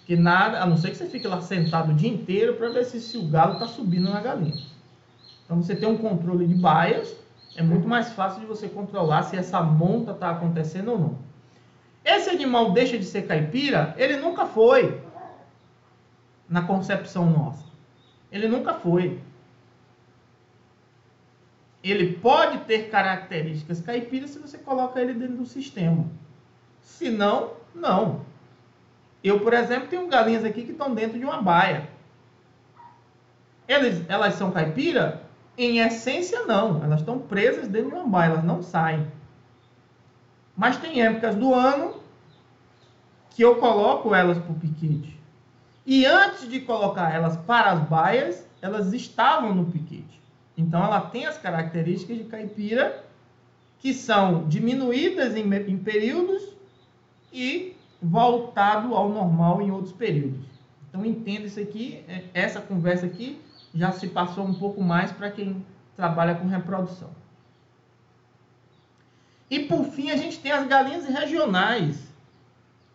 Que 0.07 0.17
nada, 0.17 0.63
a 0.63 0.67
não 0.67 0.77
ser 0.77 0.91
que 0.91 0.97
você 0.97 1.07
fique 1.07 1.27
lá 1.27 1.41
sentado 1.41 1.93
o 1.93 1.95
dia 1.95 2.09
inteiro 2.09 2.55
para 2.55 2.71
ver 2.71 2.85
se, 2.85 3.01
se 3.01 3.19
o 3.19 3.29
galo 3.29 3.55
está 3.55 3.67
subindo 3.67 4.11
na 4.11 4.21
galinha. 4.21 4.65
Então 5.45 5.63
você 5.63 5.77
tem 5.77 5.89
um 5.89 5.99
controle 5.99 6.47
de 6.47 6.55
baias 6.55 7.15
é 7.55 7.63
muito 7.63 7.87
mais 7.87 8.13
fácil 8.13 8.41
de 8.41 8.47
você 8.47 8.69
controlar 8.69 9.25
se 9.25 9.37
essa 9.37 9.63
monta 9.63 10.13
está 10.13 10.31
acontecendo 10.31 10.93
ou 10.93 10.99
não. 10.99 11.19
Esse 12.05 12.31
animal 12.31 12.73
deixa 12.73 12.99
de 12.99 13.05
ser 13.05 13.27
caipira? 13.27 13.95
Ele 13.97 14.17
nunca 14.17 14.47
foi. 14.47 15.01
Na 16.49 16.63
concepção 16.63 17.31
nossa. 17.31 17.65
Ele 18.31 18.49
nunca 18.49 18.75
foi. 18.75 19.21
Ele 21.83 22.15
pode 22.15 22.59
ter 22.61 22.91
características 22.91 23.81
caipiras 23.81 24.31
se 24.31 24.39
você 24.39 24.59
coloca 24.59 25.01
ele 25.01 25.15
dentro 25.15 25.37
do 25.37 25.47
sistema. 25.47 26.07
Se 26.81 27.11
não, 27.11 27.55
não. 27.75 28.25
Eu, 29.23 29.41
por 29.41 29.53
exemplo, 29.53 29.89
tenho 29.89 30.07
galinhas 30.09 30.45
aqui 30.45 30.65
que 30.65 30.73
estão 30.73 30.95
dentro 30.95 31.19
de 31.19 31.25
uma 31.25 31.41
baia. 31.41 31.89
Eles, 33.67 34.05
elas 34.09 34.35
são 34.35 34.51
caipira? 34.51 35.23
Em 35.57 35.79
essência, 35.79 36.45
não. 36.45 36.83
Elas 36.83 37.01
estão 37.01 37.19
presas 37.19 37.69
dentro 37.69 37.91
de 37.91 37.97
uma 37.97 38.07
baia, 38.07 38.31
elas 38.31 38.45
não 38.45 38.63
saem. 38.63 39.07
Mas 40.57 40.77
tem 40.77 41.03
épocas 41.03 41.35
do 41.35 41.55
ano 41.55 41.95
que 43.31 43.43
eu 43.43 43.57
coloco 43.57 44.15
elas 44.15 44.39
para 44.39 44.53
o 44.53 44.59
piquete. 44.59 45.19
E 45.85 46.05
antes 46.07 46.49
de 46.49 46.61
colocar 46.61 47.13
elas 47.13 47.37
para 47.37 47.73
as 47.73 47.81
baias, 47.81 48.47
elas 48.61 48.93
estavam 48.93 49.55
no 49.55 49.67
piquete. 49.67 50.21
Então 50.57 50.85
ela 50.85 51.01
tem 51.01 51.27
as 51.27 51.39
características 51.39 52.19
de 52.19 52.25
caipira 52.25 53.05
que 53.79 53.93
são 53.93 54.47
diminuídas 54.47 55.35
em, 55.35 55.43
em 55.43 55.77
períodos 55.77 56.43
e 57.33 57.75
voltado 58.01 58.95
ao 58.95 59.09
normal 59.09 59.63
em 59.63 59.71
outros 59.71 59.93
períodos. 59.93 60.47
Então 60.89 61.05
entenda 61.05 61.47
isso 61.47 61.59
aqui, 61.59 62.05
é, 62.07 62.25
essa 62.35 62.61
conversa 62.61 63.07
aqui 63.07 63.41
já 63.75 63.91
se 63.91 64.07
passou 64.09 64.45
um 64.45 64.55
pouco 64.55 64.83
mais 64.83 65.11
para 65.11 65.31
quem 65.31 65.65
trabalha 65.97 66.35
com 66.35 66.47
reprodução. 66.47 67.11
E 69.53 69.67
por 69.67 69.85
fim, 69.85 70.11
a 70.11 70.17
gente 70.17 70.39
tem 70.39 70.51
as 70.51 70.67
galinhas 70.67 71.05
regionais, 71.05 72.11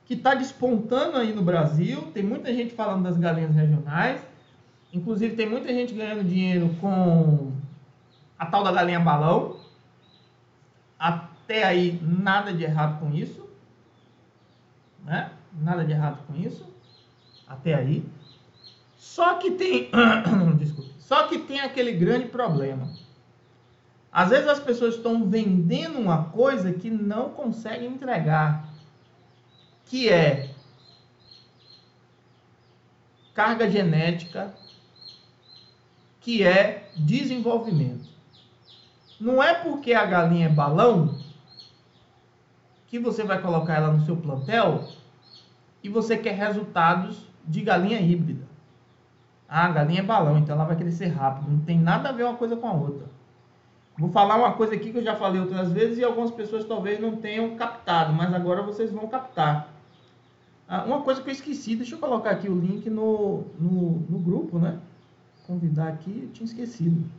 que 0.08 0.16
está 0.16 0.34
despontando 0.34 1.16
aí 1.16 1.32
no 1.32 1.44
Brasil. 1.44 2.10
Tem 2.16 2.24
muita 2.24 2.52
gente 2.52 2.74
falando 2.74 3.04
das 3.04 3.16
galinhas 3.16 3.54
regionais. 3.54 4.20
Inclusive, 4.92 5.36
tem 5.36 5.48
muita 5.48 5.68
gente 5.68 5.94
ganhando 5.94 6.24
dinheiro 6.24 6.76
com 6.82 7.52
a 8.40 8.48
tal 8.48 8.64
da 8.64 8.72
galinha 8.72 9.00
balão. 9.00 9.60
Até 10.98 11.64
aí, 11.64 12.02
nada 12.02 12.52
de 12.52 12.64
errado 12.64 13.02
com 13.02 13.14
isso. 13.14 13.48
Né? 15.06 15.30
Nada 15.62 15.86
de 15.86 15.92
errado 15.92 16.26
com 16.26 16.36
isso. 16.36 16.66
Até 17.48 17.76
aí. 17.76 18.04
Só 18.96 19.36
que 19.36 19.52
tem, 19.52 19.92
desculpe, 20.58 20.92
só 20.98 21.28
que 21.28 21.38
tem 21.38 21.60
aquele 21.60 21.92
grande 21.92 22.26
problema. 22.30 22.90
Às 24.12 24.30
vezes 24.30 24.48
as 24.48 24.60
pessoas 24.60 24.96
estão 24.96 25.30
vendendo 25.30 26.00
uma 26.00 26.26
coisa 26.26 26.72
que 26.72 26.90
não 26.90 27.30
conseguem 27.30 27.90
entregar, 27.90 28.68
que 29.86 30.10
é 30.10 30.50
carga 33.34 33.70
genética, 33.70 34.54
que 36.20 36.44
é 36.44 36.90
desenvolvimento. 36.96 38.10
Não 39.20 39.42
é 39.42 39.54
porque 39.54 39.94
a 39.94 40.06
galinha 40.06 40.48
é 40.48 40.50
balão 40.50 41.18
que 42.88 43.00
você 43.00 43.24
vai 43.24 43.42
colocar 43.42 43.76
ela 43.76 43.92
no 43.92 44.06
seu 44.06 44.16
plantel 44.16 44.88
e 45.84 45.90
você 45.90 46.18
quer 46.18 46.34
resultados 46.34 47.28
de 47.46 47.62
galinha 47.62 48.00
híbrida. 48.00 48.46
Ah, 49.48 49.66
a 49.66 49.72
galinha 49.72 50.02
é 50.02 50.04
balão, 50.04 50.38
então 50.38 50.56
ela 50.56 50.66
vai 50.66 50.76
crescer 50.76 51.08
rápido. 51.08 51.50
Não 51.50 51.60
tem 51.62 51.80
nada 51.80 52.10
a 52.10 52.12
ver 52.12 52.24
uma 52.24 52.36
coisa 52.36 52.56
com 52.56 52.68
a 52.68 52.74
outra. 52.74 53.17
Vou 53.98 54.12
falar 54.12 54.36
uma 54.36 54.54
coisa 54.54 54.76
aqui 54.76 54.92
que 54.92 55.00
eu 55.00 55.04
já 55.04 55.16
falei 55.16 55.42
outras 55.42 55.72
vezes 55.72 55.98
e 55.98 56.04
algumas 56.04 56.30
pessoas 56.30 56.66
talvez 56.66 57.00
não 57.00 57.16
tenham 57.16 57.56
captado, 57.56 58.14
mas 58.14 58.32
agora 58.32 58.62
vocês 58.62 58.92
vão 58.92 59.08
captar. 59.08 59.74
Ah, 60.68 60.84
uma 60.84 61.02
coisa 61.02 61.22
que 61.22 61.30
eu 61.30 61.34
esqueci, 61.34 61.76
deixa 61.76 61.96
eu 61.96 62.00
colocar 62.00 62.32
aqui 62.32 62.48
o 62.48 62.60
link 62.60 62.90
no, 62.90 63.46
no, 63.60 63.92
no 64.08 64.20
grupo, 64.20 64.60
né? 64.60 64.80
Convidar 65.48 65.88
aqui, 65.88 66.24
eu 66.24 66.30
tinha 66.32 66.46
esquecido. 66.46 67.10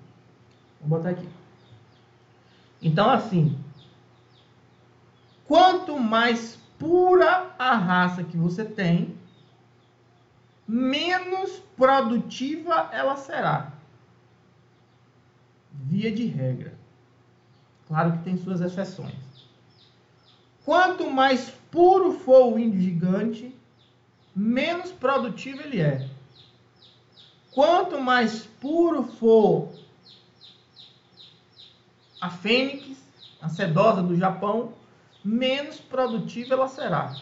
Vou 0.80 0.99
botar 0.99 1.11
aqui. 1.11 1.28
Então, 2.80 3.11
assim, 3.11 3.58
quanto 5.47 5.99
mais 5.99 6.58
pura 6.78 7.50
a 7.58 7.75
raça 7.75 8.23
que 8.23 8.37
você 8.37 8.64
tem, 8.64 9.16
menos 10.66 11.58
produtiva 11.76 12.90
ela 12.92 13.16
será. 13.16 13.73
Via 15.72 16.10
de 16.10 16.26
regra. 16.26 16.75
Claro 17.87 18.12
que 18.12 18.25
tem 18.25 18.37
suas 18.37 18.60
exceções. 18.60 19.14
Quanto 20.64 21.10
mais 21.10 21.50
puro 21.70 22.12
for 22.12 22.52
o 22.52 22.58
índio 22.58 22.80
gigante, 22.80 23.54
menos 24.37 24.90
produtivo 24.92 25.62
ele 25.62 25.80
é. 25.80 26.08
Quanto 27.52 28.00
mais 28.00 28.44
puro 28.60 29.02
for 29.04 29.72
a 32.20 32.30
fênix, 32.30 32.98
a 33.40 33.48
sedosa 33.48 34.02
do 34.02 34.16
Japão, 34.16 34.72
menos 35.25 35.80
produtiva 35.80 36.54
ela 36.54 36.68
será. 36.68 37.14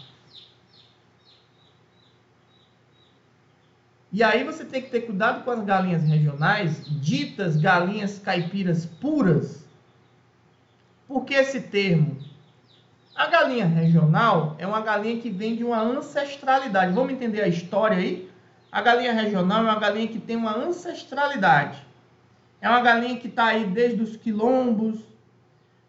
E 4.16 4.22
aí 4.22 4.44
você 4.44 4.64
tem 4.64 4.80
que 4.80 4.88
ter 4.88 5.02
cuidado 5.02 5.44
com 5.44 5.50
as 5.50 5.62
galinhas 5.62 6.02
regionais, 6.02 6.82
ditas 7.02 7.54
galinhas 7.54 8.18
caipiras 8.18 8.86
puras. 8.86 9.62
Por 11.06 11.26
que 11.26 11.34
esse 11.34 11.60
termo? 11.60 12.16
A 13.14 13.26
galinha 13.26 13.66
regional 13.66 14.56
é 14.58 14.66
uma 14.66 14.80
galinha 14.80 15.20
que 15.20 15.28
vem 15.28 15.54
de 15.54 15.62
uma 15.62 15.82
ancestralidade. 15.82 16.94
Vamos 16.94 17.12
entender 17.12 17.42
a 17.42 17.46
história 17.46 17.98
aí? 17.98 18.30
A 18.72 18.80
galinha 18.80 19.12
regional 19.12 19.58
é 19.58 19.64
uma 19.64 19.78
galinha 19.78 20.08
que 20.08 20.18
tem 20.18 20.34
uma 20.34 20.56
ancestralidade. 20.56 21.86
É 22.62 22.70
uma 22.70 22.80
galinha 22.80 23.18
que 23.18 23.28
está 23.28 23.48
aí 23.48 23.66
desde 23.66 24.02
os 24.02 24.16
quilombos, 24.16 24.98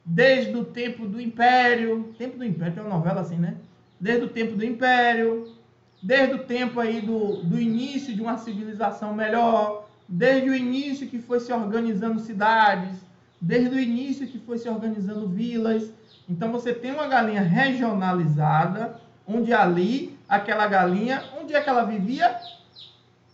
desde 0.04 0.54
o 0.54 0.66
tempo 0.66 1.08
do 1.08 1.22
Império. 1.22 2.14
Tempo 2.18 2.38
do 2.38 2.44
Império, 2.44 2.74
tem 2.74 2.84
uma 2.84 2.94
novela 2.94 3.22
assim, 3.22 3.38
né? 3.38 3.56
Desde 3.98 4.26
o 4.26 4.30
tempo 4.30 4.58
do 4.58 4.66
Império, 4.66 5.57
desde 6.02 6.36
o 6.36 6.44
tempo 6.44 6.80
aí 6.80 7.02
do, 7.02 7.44
do 7.44 7.60
início 7.60 8.14
de 8.14 8.22
uma 8.22 8.38
civilização 8.38 9.14
melhor, 9.14 9.88
desde 10.08 10.50
o 10.50 10.56
início 10.56 11.08
que 11.08 11.20
foi 11.20 11.40
se 11.40 11.52
organizando 11.52 12.20
cidades, 12.20 12.98
desde 13.42 13.76
o 13.76 13.80
início 13.80 14.28
que 14.28 14.40
foi 14.40 14.58
se 14.58 14.70
organizando 14.70 15.28
vilas. 15.28 15.92
Então 16.30 16.52
você 16.52 16.74
tem 16.74 16.92
uma 16.92 17.08
galinha 17.08 17.42
regionalizada, 17.42 19.00
onde 19.28 19.54
ali, 19.54 20.18
aquela 20.28 20.68
galinha, 20.68 21.24
onde 21.40 21.54
é 21.54 21.62
que 21.62 21.70
ela 21.70 21.84
vivia? 21.84 22.40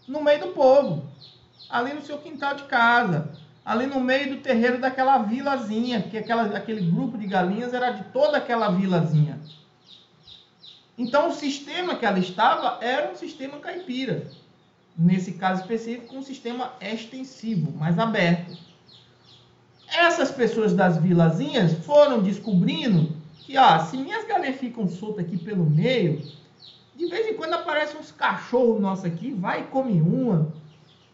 No 0.07 0.21
meio 0.21 0.39
do 0.39 0.47
povo, 0.47 1.03
ali 1.69 1.93
no 1.93 2.01
seu 2.01 2.17
quintal 2.17 2.55
de 2.55 2.63
casa, 2.63 3.29
ali 3.65 3.85
no 3.85 3.99
meio 3.99 4.35
do 4.35 4.41
terreiro 4.41 4.79
daquela 4.79 5.17
vilazinha, 5.19 6.01
que 6.01 6.17
aquela, 6.17 6.43
aquele 6.55 6.81
grupo 6.89 7.17
de 7.17 7.27
galinhas 7.27 7.73
era 7.73 7.91
de 7.91 8.03
toda 8.05 8.37
aquela 8.37 8.69
vilazinha. 8.69 9.39
Então, 10.97 11.29
o 11.29 11.33
sistema 11.33 11.95
que 11.95 12.05
ela 12.05 12.19
estava 12.19 12.77
era 12.83 13.11
um 13.11 13.15
sistema 13.15 13.59
caipira. 13.59 14.27
Nesse 14.97 15.33
caso 15.33 15.61
específico, 15.61 16.15
um 16.15 16.21
sistema 16.23 16.73
extensivo, 16.81 17.71
mais 17.71 17.97
aberto. 17.99 18.57
Essas 19.87 20.31
pessoas 20.31 20.73
das 20.73 20.97
vilazinhas 20.97 21.73
foram 21.85 22.21
descobrindo 22.21 23.15
que, 23.45 23.57
ah, 23.57 23.79
se 23.79 23.97
minhas 23.97 24.25
galinhas 24.27 24.57
ficam 24.59 24.87
soltas 24.87 25.25
aqui 25.25 25.37
pelo 25.37 25.65
meio, 25.65 26.21
De 26.95 27.07
vez 27.07 27.27
em 27.27 27.35
quando 27.35 27.53
aparece 27.53 27.97
uns 27.97 28.11
cachorros 28.11 28.79
nossos 28.81 29.05
aqui, 29.05 29.31
vai 29.33 29.61
e 29.61 29.67
come 29.67 30.01
uma. 30.01 30.53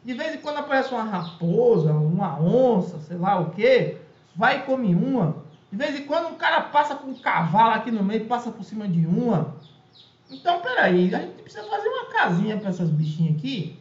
De 0.04 0.14
vez 0.14 0.36
em 0.36 0.40
quando 0.40 0.58
aparece 0.60 0.94
uma 0.94 1.04
raposa, 1.04 1.94
uma 1.94 2.40
onça, 2.42 3.00
sei 3.00 3.18
lá 3.18 3.40
o 3.40 3.52
que, 3.52 3.98
vai 4.36 4.60
e 4.60 4.64
come 4.64 4.94
uma. 4.96 5.44
De 5.72 5.78
vez 5.78 5.98
em 6.00 6.06
quando 6.06 6.30
um 6.30 6.36
cara 6.36 6.62
passa 6.62 6.96
com 6.96 7.10
um 7.12 7.16
cavalo 7.20 7.76
aqui 7.76 7.92
no 7.92 8.04
meio, 8.04 8.26
passa 8.26 8.52
por 8.52 8.64
cima 8.64 8.88
de 8.88 9.06
uma. 9.06 9.56
Então, 10.30 10.62
peraí, 10.62 11.14
a 11.14 11.20
gente 11.20 11.42
precisa 11.42 11.64
fazer 11.68 11.90
uma 11.90 12.06
casinha 12.06 12.58
para 12.58 12.70
essas 12.70 12.90
bichinhas 12.90 13.36
aqui. 13.36 13.80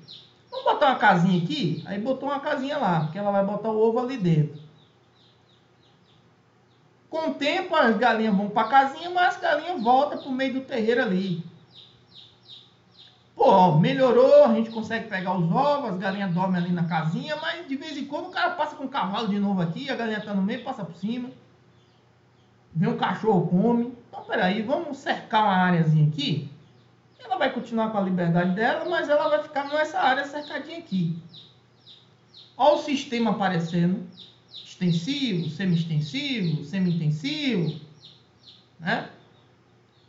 Vamos 0.50 0.64
botar 0.64 0.86
uma 0.86 0.98
casinha 0.98 1.42
aqui? 1.42 1.82
Aí 1.86 2.00
botou 2.00 2.28
uma 2.28 2.40
casinha 2.40 2.78
lá, 2.78 3.00
porque 3.00 3.18
ela 3.18 3.30
vai 3.30 3.44
botar 3.44 3.70
o 3.70 3.78
ovo 3.78 3.98
ali 3.98 4.16
dentro. 4.16 4.58
Com 7.10 7.30
o 7.30 7.34
tempo, 7.34 7.74
as 7.74 7.96
galinhas 7.96 8.36
vão 8.36 8.48
para 8.48 8.66
a 8.66 8.70
casinha, 8.70 9.10
mas 9.10 9.34
as 9.34 9.40
galinhas 9.40 9.82
voltam 9.82 10.18
para 10.18 10.28
o 10.28 10.32
meio 10.32 10.54
do 10.54 10.60
terreiro 10.62 11.02
ali. 11.02 11.44
Pô, 13.34 13.76
melhorou, 13.76 14.44
a 14.44 14.54
gente 14.54 14.70
consegue 14.70 15.08
pegar 15.08 15.36
os 15.38 15.50
ovos, 15.50 15.90
as 15.90 15.98
galinhas 15.98 16.32
dormem 16.32 16.60
ali 16.60 16.72
na 16.72 16.88
casinha, 16.88 17.36
mas 17.36 17.68
de 17.68 17.76
vez 17.76 17.96
em 17.96 18.04
quando 18.04 18.26
o 18.26 18.30
cara 18.30 18.50
passa 18.50 18.74
com 18.74 18.84
o 18.84 18.88
cavalo 18.88 19.28
de 19.28 19.38
novo 19.38 19.62
aqui, 19.62 19.88
a 19.88 19.94
galinha 19.94 20.18
está 20.18 20.34
no 20.34 20.42
meio, 20.42 20.64
passa 20.64 20.84
por 20.84 20.96
cima. 20.96 21.30
Vem 22.74 22.88
um 22.88 22.96
cachorro, 22.96 23.46
come. 23.46 23.97
Então, 24.18 24.26
peraí, 24.26 24.62
vamos 24.62 24.98
cercar 24.98 25.44
uma 25.44 25.54
áreazinha 25.54 26.08
aqui. 26.08 26.50
Ela 27.24 27.36
vai 27.36 27.52
continuar 27.52 27.90
com 27.90 27.98
a 27.98 28.02
liberdade 28.02 28.50
dela, 28.52 28.84
mas 28.88 29.08
ela 29.08 29.28
vai 29.28 29.44
ficar 29.44 29.68
nessa 29.68 30.00
área 30.00 30.24
cercadinha 30.24 30.78
aqui. 30.78 31.16
Olha 32.56 32.74
o 32.74 32.82
sistema 32.82 33.30
aparecendo 33.30 34.04
extensivo, 34.50 35.48
semi-extensivo, 35.50 36.64
semi-intensivo, 36.64 37.80
né? 38.80 39.08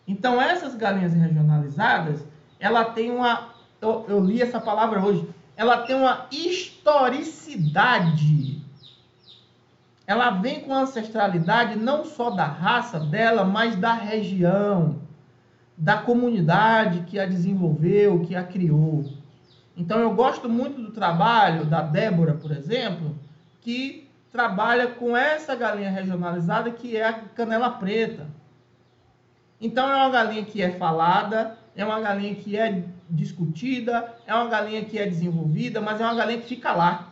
Então 0.07 0.41
essas 0.41 0.73
galinhas 0.73 1.13
regionalizadas, 1.13 2.25
ela 2.59 2.85
tem 2.85 3.11
uma, 3.11 3.53
eu, 3.79 4.05
eu 4.07 4.25
li 4.25 4.41
essa 4.41 4.59
palavra 4.59 5.05
hoje, 5.05 5.29
ela 5.55 5.83
tem 5.83 5.95
uma 5.95 6.25
historicidade. 6.31 8.48
Ela 10.09 10.31
vem 10.31 10.61
com 10.61 10.73
ancestralidade 10.73 11.77
não 11.77 12.03
só 12.03 12.31
da 12.31 12.45
raça 12.45 12.99
dela, 12.99 13.43
mas 13.45 13.75
da 13.75 13.93
região, 13.93 15.03
da 15.77 15.97
comunidade 15.97 17.01
que 17.01 17.19
a 17.19 17.27
desenvolveu, 17.27 18.19
que 18.21 18.35
a 18.35 18.43
criou. 18.43 19.05
Então 19.77 19.99
eu 19.99 20.15
gosto 20.15 20.49
muito 20.49 20.81
do 20.81 20.89
trabalho 20.89 21.63
da 21.63 21.83
Débora, 21.83 22.33
por 22.33 22.51
exemplo, 22.51 23.15
que 23.61 24.09
trabalha 24.31 24.87
com 24.87 25.15
essa 25.15 25.55
galinha 25.55 25.91
regionalizada 25.91 26.71
que 26.71 26.97
é 26.97 27.07
a 27.07 27.13
canela 27.13 27.69
preta. 27.69 28.25
Então 29.61 29.87
é 29.91 29.95
uma 29.95 30.09
galinha 30.09 30.43
que 30.43 30.59
é 30.59 30.71
falada, 30.71 31.55
é 31.75 31.85
uma 31.85 31.99
galinha 31.99 32.33
que 32.33 32.57
é 32.57 32.83
discutida, 33.07 34.11
é 34.25 34.33
uma 34.33 34.47
galinha 34.47 34.83
que 34.83 34.97
é 34.97 35.05
desenvolvida, 35.05 35.79
mas 35.79 36.01
é 36.01 36.03
uma 36.03 36.15
galinha 36.15 36.41
que 36.41 36.47
fica 36.47 36.71
lá. 36.71 37.09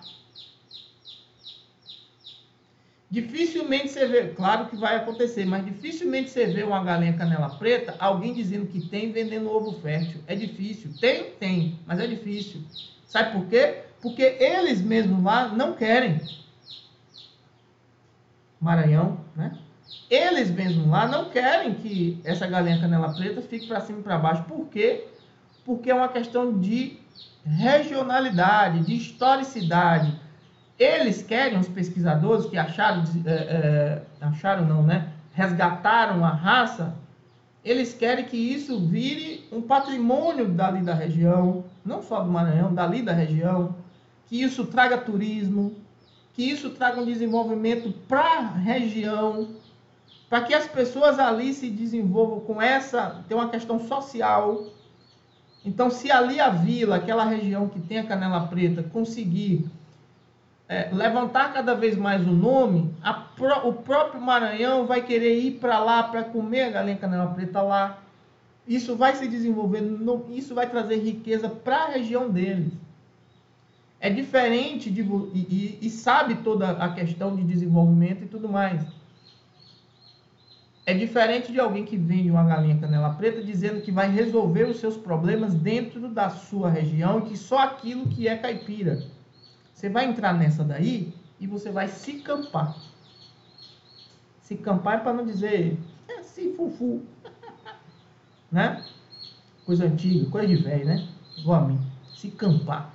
Dificilmente 3.10 3.90
você 3.90 4.06
vê, 4.06 4.28
claro 4.30 4.66
que 4.66 4.76
vai 4.76 4.98
acontecer, 4.98 5.46
mas 5.46 5.64
dificilmente 5.64 6.30
você 6.30 6.46
vê 6.46 6.64
uma 6.64 6.84
galinha 6.84 7.14
canela 7.14 7.50
preta, 7.50 7.96
alguém 8.00 8.34
dizendo 8.34 8.68
que 8.68 8.82
tem 8.82 9.14
vendendo 9.14 9.50
ovo 9.50 9.80
fértil. 9.80 10.22
É 10.28 10.36
difícil. 10.36 10.92
Tem? 11.00 11.32
Tem, 11.32 11.80
mas 11.86 12.00
é 12.00 12.08
difícil. 12.08 12.62
Sabe 13.06 13.32
por 13.32 13.48
quê? 13.48 13.84
Porque 14.02 14.22
eles 14.22 14.82
mesmos 14.82 15.24
lá 15.24 15.48
não 15.48 15.74
querem. 15.74 16.20
Maranhão, 18.60 19.22
né? 19.36 19.58
Eles 20.10 20.52
mesmos 20.52 20.88
lá 20.88 21.08
não 21.08 21.30
querem 21.30 21.76
que 21.76 22.20
essa 22.26 22.46
galinha 22.46 22.80
canela 22.80 23.14
preta 23.14 23.42
fique 23.42 23.68
para 23.68 23.80
cima 23.80 24.00
e 24.00 24.04
para 24.04 24.18
baixo. 24.18 24.44
Por 24.44 24.68
quê? 24.68 25.08
Porque 25.64 25.90
é 25.90 25.96
uma 25.96 26.10
questão 26.10 26.60
de 26.60 27.00
regionalidade, 27.46 28.84
de 28.86 28.96
historicidade. 28.96 30.27
Eles 30.80 31.24
querem, 31.24 31.58
os 31.58 31.68
pesquisadores 31.68 32.46
que 32.46 32.58
acharam, 32.58 33.04
é, 33.26 33.32
é, 33.32 34.02
acharam 34.22 34.66
não, 34.66 34.84
né? 34.84 35.10
Resgataram 35.34 36.24
a 36.24 36.30
raça, 36.30 36.96
eles 37.64 37.94
querem 37.94 38.26
que 38.26 38.38
isso 38.38 38.80
vire 38.80 39.48
um 39.52 39.62
patrimônio 39.62 40.48
dali 40.48 40.82
da 40.82 40.94
região, 40.94 41.66
não 41.84 42.02
só 42.02 42.22
do 42.22 42.30
Maranhão, 42.30 42.74
dali 42.74 43.02
da 43.02 43.12
região, 43.12 43.76
que 44.28 44.42
isso 44.42 44.66
traga 44.66 44.98
turismo, 44.98 45.76
que 46.34 46.44
isso 46.44 46.70
traga 46.70 47.02
um 47.02 47.06
desenvolvimento 47.06 47.92
para 48.08 48.40
a 48.40 48.52
região, 48.52 49.50
para 50.30 50.42
que 50.42 50.54
as 50.54 50.68
pessoas 50.68 51.18
ali 51.18 51.54
se 51.54 51.70
desenvolvam 51.70 52.40
com 52.42 52.62
essa, 52.62 53.24
tem 53.28 53.36
uma 53.36 53.50
questão 53.50 53.80
social. 53.80 54.66
Então, 55.66 55.90
se 55.90 56.12
ali 56.12 56.40
a 56.40 56.50
vila, 56.50 56.98
aquela 56.98 57.26
região 57.26 57.68
que 57.68 57.80
tem 57.80 58.00
a 58.00 58.06
canela 58.06 58.48
preta, 58.48 58.84
conseguir 58.84 59.66
é, 60.70 60.90
levantar 60.92 61.54
cada 61.54 61.74
vez 61.74 61.98
mais 61.98 62.26
o 62.28 62.32
nome, 62.32 62.94
pro, 63.36 63.68
o 63.68 63.74
próprio 63.74 64.22
Maranhão 64.22 64.86
vai 64.86 65.02
querer 65.02 65.40
ir 65.40 65.52
para 65.60 65.80
lá 65.80 66.04
para 66.04 66.24
comer 66.24 66.64
a 66.64 66.70
galinha 66.70 66.98
canela 66.98 67.28
preta 67.28 67.62
lá. 67.62 68.00
Isso 68.68 68.96
vai 68.96 69.16
se 69.16 69.28
desenvolver, 69.28 69.82
isso 70.30 70.54
vai 70.54 70.70
trazer 70.70 70.98
riqueza 70.98 71.48
para 71.48 71.84
a 71.84 71.90
região 71.90 72.30
deles 72.30 72.74
é 74.00 74.10
diferente 74.10 74.92
de, 74.92 75.02
e, 75.02 75.80
e, 75.82 75.90
sabe 75.90 76.36
toda 76.36 76.72
a 76.72 76.94
questão 76.94 77.36
de 77.36 77.44
desenvolvimento 77.44 78.24
e 78.24 78.28
tudo 78.28 78.48
mais. 78.48 78.86
É 80.86 80.94
diferente 80.94 81.52
de 81.52 81.60
alguém 81.60 81.84
que 81.84 81.98
vende 81.98 82.32
uma 82.32 82.46
galinha 82.46 82.78
canela 82.78 83.10
preta 83.10 83.44
dizendo 83.44 83.82
que 83.82 83.92
vai 83.92 84.10
resolver 84.10 84.64
os 84.66 84.80
seus 84.80 84.96
problemas 84.96 85.54
dentro 85.54 86.08
da 86.08 86.30
sua 86.30 86.70
região 86.70 87.20
e 87.20 87.22
que 87.24 87.38
só 87.38 87.60
aquilo 87.60 88.08
que 88.08 88.28
é 88.28 88.38
caipira. 88.38 89.04
Você 89.78 89.90
vai 89.90 90.06
entrar 90.06 90.34
nessa 90.34 90.64
daí 90.64 91.14
e 91.40 91.46
você 91.46 91.70
vai 91.70 91.88
se 91.88 92.14
campar. 92.14 92.76
Se 94.42 94.56
campar 94.56 94.96
é 94.96 95.02
para 95.02 95.14
não 95.14 95.24
dizer 95.24 95.78
é 96.08 96.24
se 96.24 96.52
fufu. 96.54 97.04
né? 98.52 98.84
Coisa 99.68 99.86
antiga, 99.86 100.32
coisa 100.32 100.48
de 100.48 100.56
velho, 100.56 100.84
né? 100.84 101.08
Igual 101.38 101.62
a 101.62 101.68
mim. 101.68 101.80
Se 102.16 102.30
campar. 102.30 102.92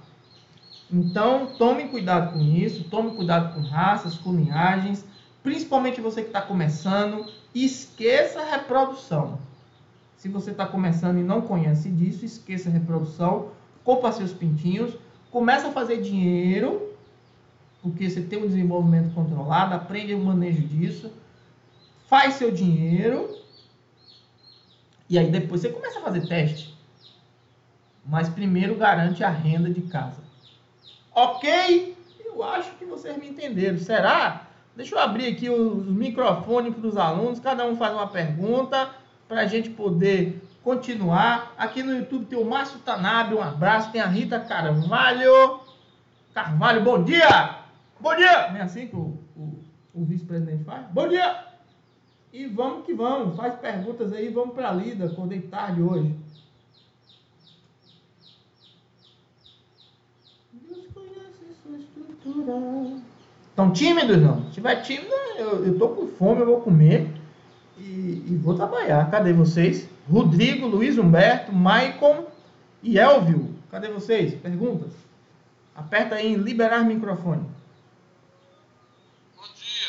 Então, 0.90 1.55
tome 1.57 1.87
cuidado 1.87 2.33
com 2.33 2.40
isso, 2.40 2.83
tome 2.90 3.14
cuidado 3.14 3.55
com 3.55 3.61
raças, 3.61 4.18
com 4.18 4.35
linhagens, 4.35 5.07
principalmente 5.40 6.01
você 6.01 6.23
que 6.23 6.31
está 6.31 6.42
começando, 6.42 7.33
esqueça 7.55 8.40
a 8.40 8.57
reprodução. 8.57 9.38
Se 10.16 10.29
você 10.29 10.51
está 10.51 10.66
começando 10.66 11.18
e 11.18 11.23
não 11.23 11.42
conhece 11.42 11.88
disso, 11.88 12.25
esqueça 12.25 12.68
a 12.68 12.73
reprodução, 12.73 13.53
compra 13.85 14.11
seus 14.11 14.33
pintinhos, 14.33 14.97
começa 15.33 15.68
a 15.68 15.73
fazer 15.73 16.01
dinheiro, 16.03 16.95
porque 17.83 18.09
você 18.09 18.21
tem 18.21 18.38
um 18.38 18.47
desenvolvimento 18.47 19.12
controlado, 19.14 19.75
aprende 19.75 20.14
o 20.14 20.21
manejo 20.21 20.61
disso, 20.62 21.11
faz 22.07 22.35
seu 22.35 22.53
dinheiro, 22.53 23.35
e 25.09 25.18
aí 25.18 25.31
depois 25.31 25.62
você 25.62 25.71
começa 25.71 25.99
a 25.99 26.03
fazer 26.03 26.29
teste. 26.29 26.77
Mas 28.05 28.29
primeiro 28.29 28.77
garante 28.77 29.25
a 29.25 29.31
renda 29.31 29.71
de 29.71 29.83
casa. 29.83 30.21
Ok? 31.14 31.97
Eu 32.25 32.42
acho 32.42 32.73
que 32.77 32.85
vocês 32.85 33.16
me 33.16 33.29
entenderam. 33.29 33.79
Será? 33.79 34.49
Deixa 34.75 34.95
eu 34.95 34.99
abrir 34.99 35.27
aqui 35.27 35.49
os 35.49 35.87
microfones 35.87 36.75
para 36.75 36.88
os 36.88 36.97
alunos. 36.97 37.38
Cada 37.38 37.64
um 37.66 37.77
faz 37.77 37.92
uma 37.92 38.09
pergunta 38.09 38.90
para 39.29 39.42
a 39.42 39.47
gente 39.47 39.71
poder 39.71 40.41
continuar. 40.62 41.55
Aqui 41.59 41.83
no 41.83 41.94
YouTube 41.94 42.27
tem 42.27 42.38
o 42.38 42.44
Márcio 42.44 42.79
Tanabe, 42.81 43.35
um 43.35 43.42
abraço. 43.42 43.90
Tem 43.92 44.01
a 44.01 44.07
Rita 44.07 44.40
Carvalho. 44.40 45.61
Carvalho, 46.33 46.83
bom 46.83 47.03
dia! 47.03 47.59
Bom 48.01 48.14
dia! 48.16 48.51
Não 48.51 48.57
é 48.57 48.62
assim 48.62 48.87
que 48.87 48.96
o, 48.96 49.18
o, 49.37 49.64
o 49.94 50.05
vice-presidente 50.05 50.64
faz? 50.64 50.87
Bom 50.90 51.09
dia! 51.09 51.44
E 52.33 52.46
vamos 52.46 52.87
que 52.87 52.94
vamos. 52.94 53.37
Faz 53.37 53.55
perguntas 53.57 54.12
aí. 54.12 54.29
Vamos 54.31 54.55
para 54.55 54.70
a 54.70 54.72
lida. 54.72 55.07
Acordei 55.07 55.42
tarde 55.42 55.83
hoje. 55.83 56.16
Estão 63.51 63.70
tímidos 63.70 64.16
não? 64.16 64.46
Se 64.46 64.53
tiver 64.53 64.77
tímido, 64.77 65.12
eu, 65.37 65.66
eu 65.66 65.79
tô 65.79 65.90
com 65.90 66.07
fome, 66.07 66.40
eu 66.40 66.46
vou 66.46 66.61
comer 66.62 67.12
e, 67.83 68.33
e, 68.33 68.40
vou 68.42 68.55
trabalhar. 68.55 69.11
Cadê 69.11 69.33
vocês? 69.33 69.88
Rodrigo, 70.11 70.66
Luiz 70.66 70.99
Humberto, 70.99 71.53
Maicon 71.53 72.27
e 72.83 72.99
Elvio. 72.99 73.55
Cadê 73.71 73.88
vocês? 73.88 74.35
Perguntas? 74.35 74.92
Aperta 75.75 76.16
aí 76.16 76.33
em 76.33 76.37
liberar 76.37 76.85
microfone. 76.85 77.45
Bom 79.37 79.45
dia. 79.55 79.88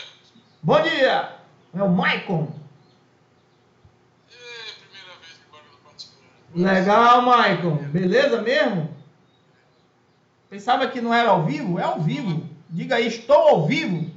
Bom 0.61 0.81
dia. 0.81 1.35
É 1.75 1.83
o 1.83 1.89
Maicon. 1.89 2.51
Legal, 6.55 7.21
Maicon. 7.23 7.75
Beleza 7.91 8.41
mesmo? 8.41 8.89
Pensava 10.49 10.87
que 10.87 11.01
não 11.01 11.13
era 11.13 11.31
ao 11.31 11.45
vivo? 11.45 11.79
É 11.79 11.83
ao 11.83 11.99
vivo. 11.99 12.47
Diga 12.69 12.95
aí, 12.95 13.07
estou 13.07 13.35
ao 13.35 13.67
vivo. 13.67 14.12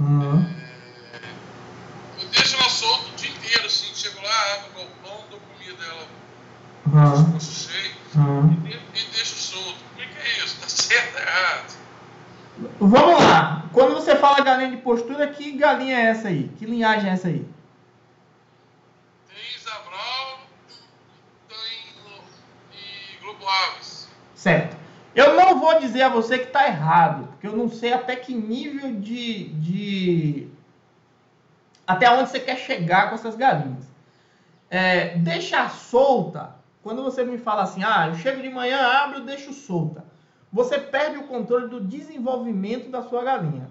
Uhum. 0.00 0.46
Eu 2.20 2.28
deixo 2.28 2.56
ela 2.56 2.68
solta 2.70 3.04
o 3.12 3.16
dia 3.16 3.30
inteiro, 3.30 3.66
assim, 3.66 3.94
chego 3.94 4.20
lá, 4.22 4.54
abro 4.54 4.70
o 4.70 4.74
galpão, 4.74 5.24
dou 5.30 5.40
comida, 5.40 5.84
ela 5.84 6.06
uhum. 6.86 7.32
com 7.32 7.40
cheio 7.40 7.92
uhum. 8.16 8.62
e, 8.64 8.70
e 8.70 9.10
deixo 9.12 9.34
solto. 9.34 9.78
Como 9.90 10.02
é 10.02 10.06
que 10.06 10.18
é 10.18 10.44
isso? 10.44 10.56
Tá 10.60 10.68
certo 10.68 11.14
ou 11.14 11.20
errado? 11.20 11.80
Vamos 12.80 13.24
lá. 13.24 13.64
Quando 13.72 13.94
você 13.94 14.16
fala 14.16 14.40
galinha 14.40 14.70
de 14.70 14.78
postura, 14.78 15.28
que 15.28 15.52
galinha 15.52 15.96
é 15.98 16.06
essa 16.06 16.28
aí? 16.28 16.50
Que 16.58 16.66
linhagem 16.66 17.10
é 17.10 17.12
essa 17.12 17.28
aí? 17.28 17.46
Eu 25.14 25.34
não 25.34 25.58
vou 25.58 25.78
dizer 25.78 26.02
a 26.02 26.08
você 26.08 26.38
que 26.38 26.46
está 26.46 26.66
errado, 26.66 27.26
porque 27.28 27.46
eu 27.46 27.56
não 27.56 27.68
sei 27.68 27.92
até 27.92 28.14
que 28.14 28.32
nível 28.32 28.94
de, 29.00 29.48
de. 29.54 30.48
Até 31.86 32.10
onde 32.10 32.30
você 32.30 32.38
quer 32.38 32.56
chegar 32.56 33.08
com 33.08 33.16
essas 33.16 33.34
galinhas. 33.34 33.84
É, 34.70 35.16
deixar 35.16 35.70
solta, 35.70 36.54
quando 36.82 37.02
você 37.02 37.24
me 37.24 37.38
fala 37.38 37.62
assim, 37.62 37.82
ah, 37.82 38.06
eu 38.08 38.14
chego 38.14 38.40
de 38.40 38.48
manhã, 38.48 38.80
abro, 38.80 39.22
deixo 39.22 39.52
solta. 39.52 40.04
Você 40.52 40.78
perde 40.78 41.18
o 41.18 41.26
controle 41.26 41.68
do 41.68 41.80
desenvolvimento 41.80 42.88
da 42.88 43.02
sua 43.02 43.24
galinha. 43.24 43.68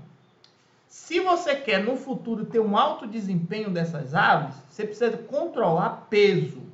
Se 0.88 1.20
você 1.20 1.56
quer 1.56 1.84
no 1.84 1.96
futuro 1.96 2.46
ter 2.46 2.60
um 2.60 2.76
alto 2.76 3.08
desempenho 3.08 3.70
dessas 3.70 4.14
aves, 4.14 4.56
você 4.70 4.86
precisa 4.86 5.16
controlar 5.18 6.08
peso. 6.10 6.69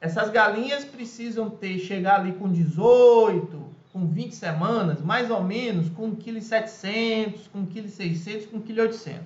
Essas 0.00 0.30
galinhas 0.30 0.84
precisam 0.84 1.48
ter 1.48 1.78
chegar 1.78 2.20
ali 2.20 2.32
com 2.32 2.50
18, 2.50 3.64
com 3.92 4.06
20 4.06 4.34
semanas, 4.34 5.00
mais 5.00 5.30
ou 5.30 5.42
menos, 5.42 5.88
com 5.88 6.14
1,7 6.14 7.32
kg, 7.32 7.48
com 7.50 7.66
1,6 7.66 8.24
kg, 8.24 8.46
com 8.46 8.60
1,8 8.60 9.02
kg. 9.02 9.20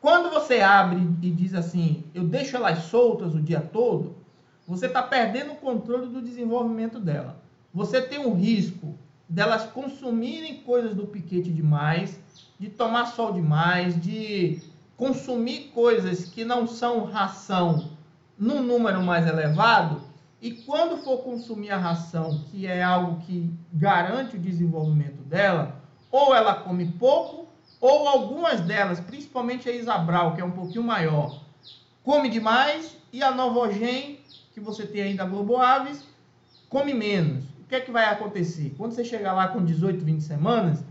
Quando 0.00 0.30
você 0.30 0.60
abre 0.60 1.00
e 1.20 1.30
diz 1.30 1.52
assim, 1.54 2.04
eu 2.14 2.24
deixo 2.24 2.56
elas 2.56 2.84
soltas 2.84 3.34
o 3.34 3.42
dia 3.42 3.60
todo, 3.60 4.14
você 4.66 4.86
está 4.86 5.02
perdendo 5.02 5.52
o 5.52 5.56
controle 5.56 6.06
do 6.06 6.22
desenvolvimento 6.22 7.00
dela. 7.00 7.42
Você 7.74 8.00
tem 8.00 8.20
um 8.20 8.34
risco 8.34 8.94
delas 9.28 9.64
consumirem 9.64 10.62
coisas 10.62 10.94
do 10.94 11.06
piquete 11.06 11.50
demais, 11.50 12.18
de 12.58 12.68
tomar 12.68 13.06
sol 13.06 13.32
demais, 13.32 14.00
de 14.00 14.62
consumir 14.96 15.70
coisas 15.74 16.26
que 16.26 16.44
não 16.44 16.66
são 16.66 17.04
ração 17.04 17.89
num 18.40 18.62
número 18.62 19.02
mais 19.02 19.26
elevado, 19.26 20.00
e 20.40 20.52
quando 20.52 20.96
for 21.04 21.18
consumir 21.18 21.70
a 21.70 21.76
ração, 21.76 22.42
que 22.50 22.66
é 22.66 22.82
algo 22.82 23.20
que 23.20 23.52
garante 23.70 24.36
o 24.36 24.40
desenvolvimento 24.40 25.22
dela, 25.24 25.76
ou 26.10 26.34
ela 26.34 26.54
come 26.54 26.86
pouco, 26.86 27.46
ou 27.78 28.08
algumas 28.08 28.62
delas, 28.62 28.98
principalmente 28.98 29.68
a 29.68 29.72
Isabral, 29.72 30.34
que 30.34 30.40
é 30.40 30.44
um 30.44 30.50
pouquinho 30.50 30.82
maior, 30.82 31.42
come 32.02 32.30
demais, 32.30 32.96
e 33.12 33.22
a 33.22 33.30
Novogen, 33.30 34.18
que 34.54 34.60
você 34.60 34.86
tem 34.86 35.02
aí 35.02 35.14
da 35.14 35.26
Globo 35.26 35.58
Aves, 35.58 36.02
come 36.70 36.94
menos. 36.94 37.44
O 37.60 37.64
que 37.68 37.74
é 37.74 37.80
que 37.80 37.90
vai 37.90 38.06
acontecer? 38.06 38.74
Quando 38.78 38.92
você 38.92 39.04
chegar 39.04 39.34
lá 39.34 39.48
com 39.48 39.62
18, 39.62 40.02
20 40.02 40.22
semanas, 40.22 40.82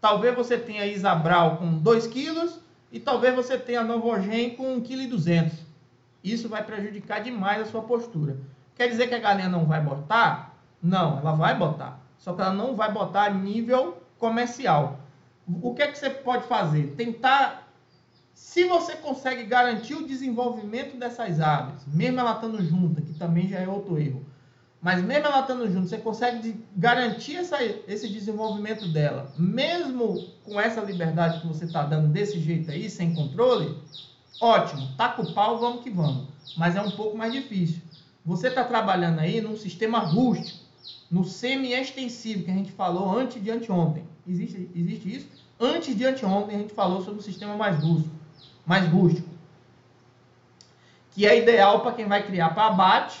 talvez 0.00 0.36
você 0.36 0.58
tenha 0.58 0.82
a 0.82 0.86
Isabral 0.86 1.56
com 1.56 1.78
2 1.78 2.06
quilos, 2.08 2.60
e 2.92 3.00
talvez 3.00 3.34
você 3.34 3.56
tenha 3.58 3.80
a 3.80 3.84
Novogen 3.84 4.50
com 4.50 4.78
1,2 4.80 5.50
kg. 5.50 5.67
Isso 6.22 6.48
vai 6.48 6.64
prejudicar 6.64 7.22
demais 7.22 7.62
a 7.62 7.64
sua 7.66 7.82
postura. 7.82 8.36
Quer 8.74 8.88
dizer 8.88 9.08
que 9.08 9.14
a 9.14 9.18
galinha 9.18 9.48
não 9.48 9.66
vai 9.66 9.80
botar? 9.80 10.54
Não, 10.82 11.18
ela 11.18 11.32
vai 11.32 11.56
botar. 11.56 12.00
Só 12.18 12.32
que 12.32 12.40
ela 12.40 12.52
não 12.52 12.74
vai 12.74 12.92
botar 12.92 13.24
a 13.24 13.30
nível 13.30 13.96
comercial. 14.18 15.00
O 15.62 15.74
que 15.74 15.82
é 15.82 15.88
que 15.88 15.98
você 15.98 16.10
pode 16.10 16.44
fazer? 16.46 16.94
Tentar. 16.96 17.66
Se 18.34 18.64
você 18.64 18.96
consegue 18.96 19.44
garantir 19.44 19.94
o 19.94 20.06
desenvolvimento 20.06 20.96
dessas 20.96 21.40
aves, 21.40 21.84
mesmo 21.86 22.20
ela 22.20 22.32
estando 22.32 22.62
junta, 22.62 23.00
que 23.00 23.14
também 23.14 23.48
já 23.48 23.58
é 23.58 23.68
outro 23.68 23.98
erro, 23.98 24.24
mas 24.80 25.02
mesmo 25.02 25.26
ela 25.26 25.40
estando 25.40 25.68
junto, 25.70 25.88
você 25.88 25.98
consegue 25.98 26.64
garantir 26.76 27.36
essa- 27.36 27.62
esse 27.62 28.08
desenvolvimento 28.08 28.86
dela, 28.92 29.32
mesmo 29.36 30.28
com 30.44 30.60
essa 30.60 30.80
liberdade 30.80 31.40
que 31.40 31.48
você 31.48 31.64
está 31.64 31.82
dando 31.82 32.08
desse 32.08 32.38
jeito 32.38 32.70
aí, 32.70 32.88
sem 32.88 33.12
controle, 33.12 33.76
ótimo, 34.40 34.96
taca 34.96 35.22
o 35.22 35.34
pau, 35.34 35.58
vamos 35.58 35.82
que 35.82 35.90
vamos. 35.90 36.28
Mas 36.56 36.76
é 36.76 36.80
um 36.80 36.90
pouco 36.90 37.16
mais 37.16 37.32
difícil. 37.32 37.80
Você 38.24 38.48
está 38.48 38.64
trabalhando 38.64 39.20
aí 39.20 39.40
num 39.40 39.56
sistema 39.56 39.98
rústico, 39.98 40.58
no 41.10 41.24
semi-extensivo, 41.24 42.44
que 42.44 42.50
a 42.50 42.54
gente 42.54 42.72
falou 42.72 43.16
antes 43.16 43.42
de 43.42 43.50
anteontem. 43.50 44.04
Existe, 44.26 44.70
existe 44.74 45.16
isso? 45.16 45.28
Antes 45.58 45.96
de 45.96 46.04
anteontem 46.04 46.56
a 46.56 46.58
gente 46.58 46.74
falou 46.74 47.02
sobre 47.02 47.20
o 47.20 47.22
sistema 47.22 47.56
mais 47.56 47.82
rústico. 47.82 48.14
Mais 48.66 48.86
rústico. 48.86 49.28
Que 51.12 51.26
é 51.26 51.38
ideal 51.38 51.80
para 51.80 51.92
quem 51.92 52.06
vai 52.06 52.24
criar 52.24 52.50
para 52.50 52.66
abate, 52.66 53.18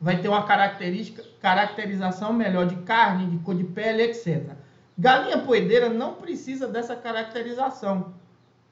vai 0.00 0.20
ter 0.20 0.28
uma 0.28 0.42
característica, 0.42 1.24
caracterização 1.40 2.32
melhor 2.32 2.66
de 2.66 2.76
carne, 2.82 3.26
de 3.30 3.38
cor 3.38 3.54
de 3.54 3.64
pele, 3.64 4.02
etc. 4.02 4.52
Galinha 4.98 5.38
poedeira 5.38 5.88
não 5.88 6.14
precisa 6.14 6.66
dessa 6.66 6.96
caracterização. 6.96 8.12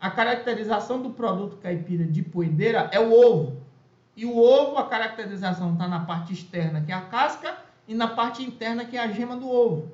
A 0.01 0.11
caracterização 0.11 1.01
do 1.01 1.11
produto 1.11 1.57
caipira 1.57 2.05
de 2.05 2.23
poedeira 2.23 2.89
é 2.93 3.01
o 3.01 3.13
ovo. 3.13 3.57
E 4.17 4.25
o 4.25 4.37
ovo, 4.37 4.77
a 4.79 4.87
caracterização 4.87 5.73
está 5.73 5.89
na 5.89 6.01
parte 6.01 6.33
externa, 6.33 6.81
que 6.81 6.93
é 6.93 6.95
a 6.95 7.03
casca, 7.03 7.57
e 7.87 7.95
na 7.95 8.09
parte 8.09 8.43
interna, 8.43 8.85
que 8.85 8.97
é 8.97 9.01
a 9.01 9.09
gema 9.09 9.37
do 9.37 9.49
ovo. 9.49 9.91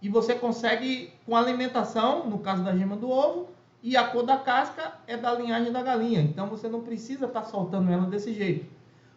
E 0.00 0.08
você 0.08 0.34
consegue, 0.34 1.12
com 1.26 1.34
alimentação, 1.34 2.28
no 2.28 2.38
caso 2.38 2.62
da 2.62 2.76
gema 2.76 2.96
do 2.96 3.10
ovo, 3.10 3.48
e 3.82 3.96
a 3.96 4.04
cor 4.04 4.24
da 4.24 4.36
casca 4.36 4.92
é 5.06 5.16
da 5.16 5.32
linhagem 5.32 5.72
da 5.72 5.82
galinha. 5.82 6.20
Então 6.20 6.46
você 6.46 6.68
não 6.68 6.80
precisa 6.80 7.26
estar 7.26 7.44
soltando 7.44 7.90
ela 7.90 8.06
desse 8.06 8.32
jeito. 8.34 8.66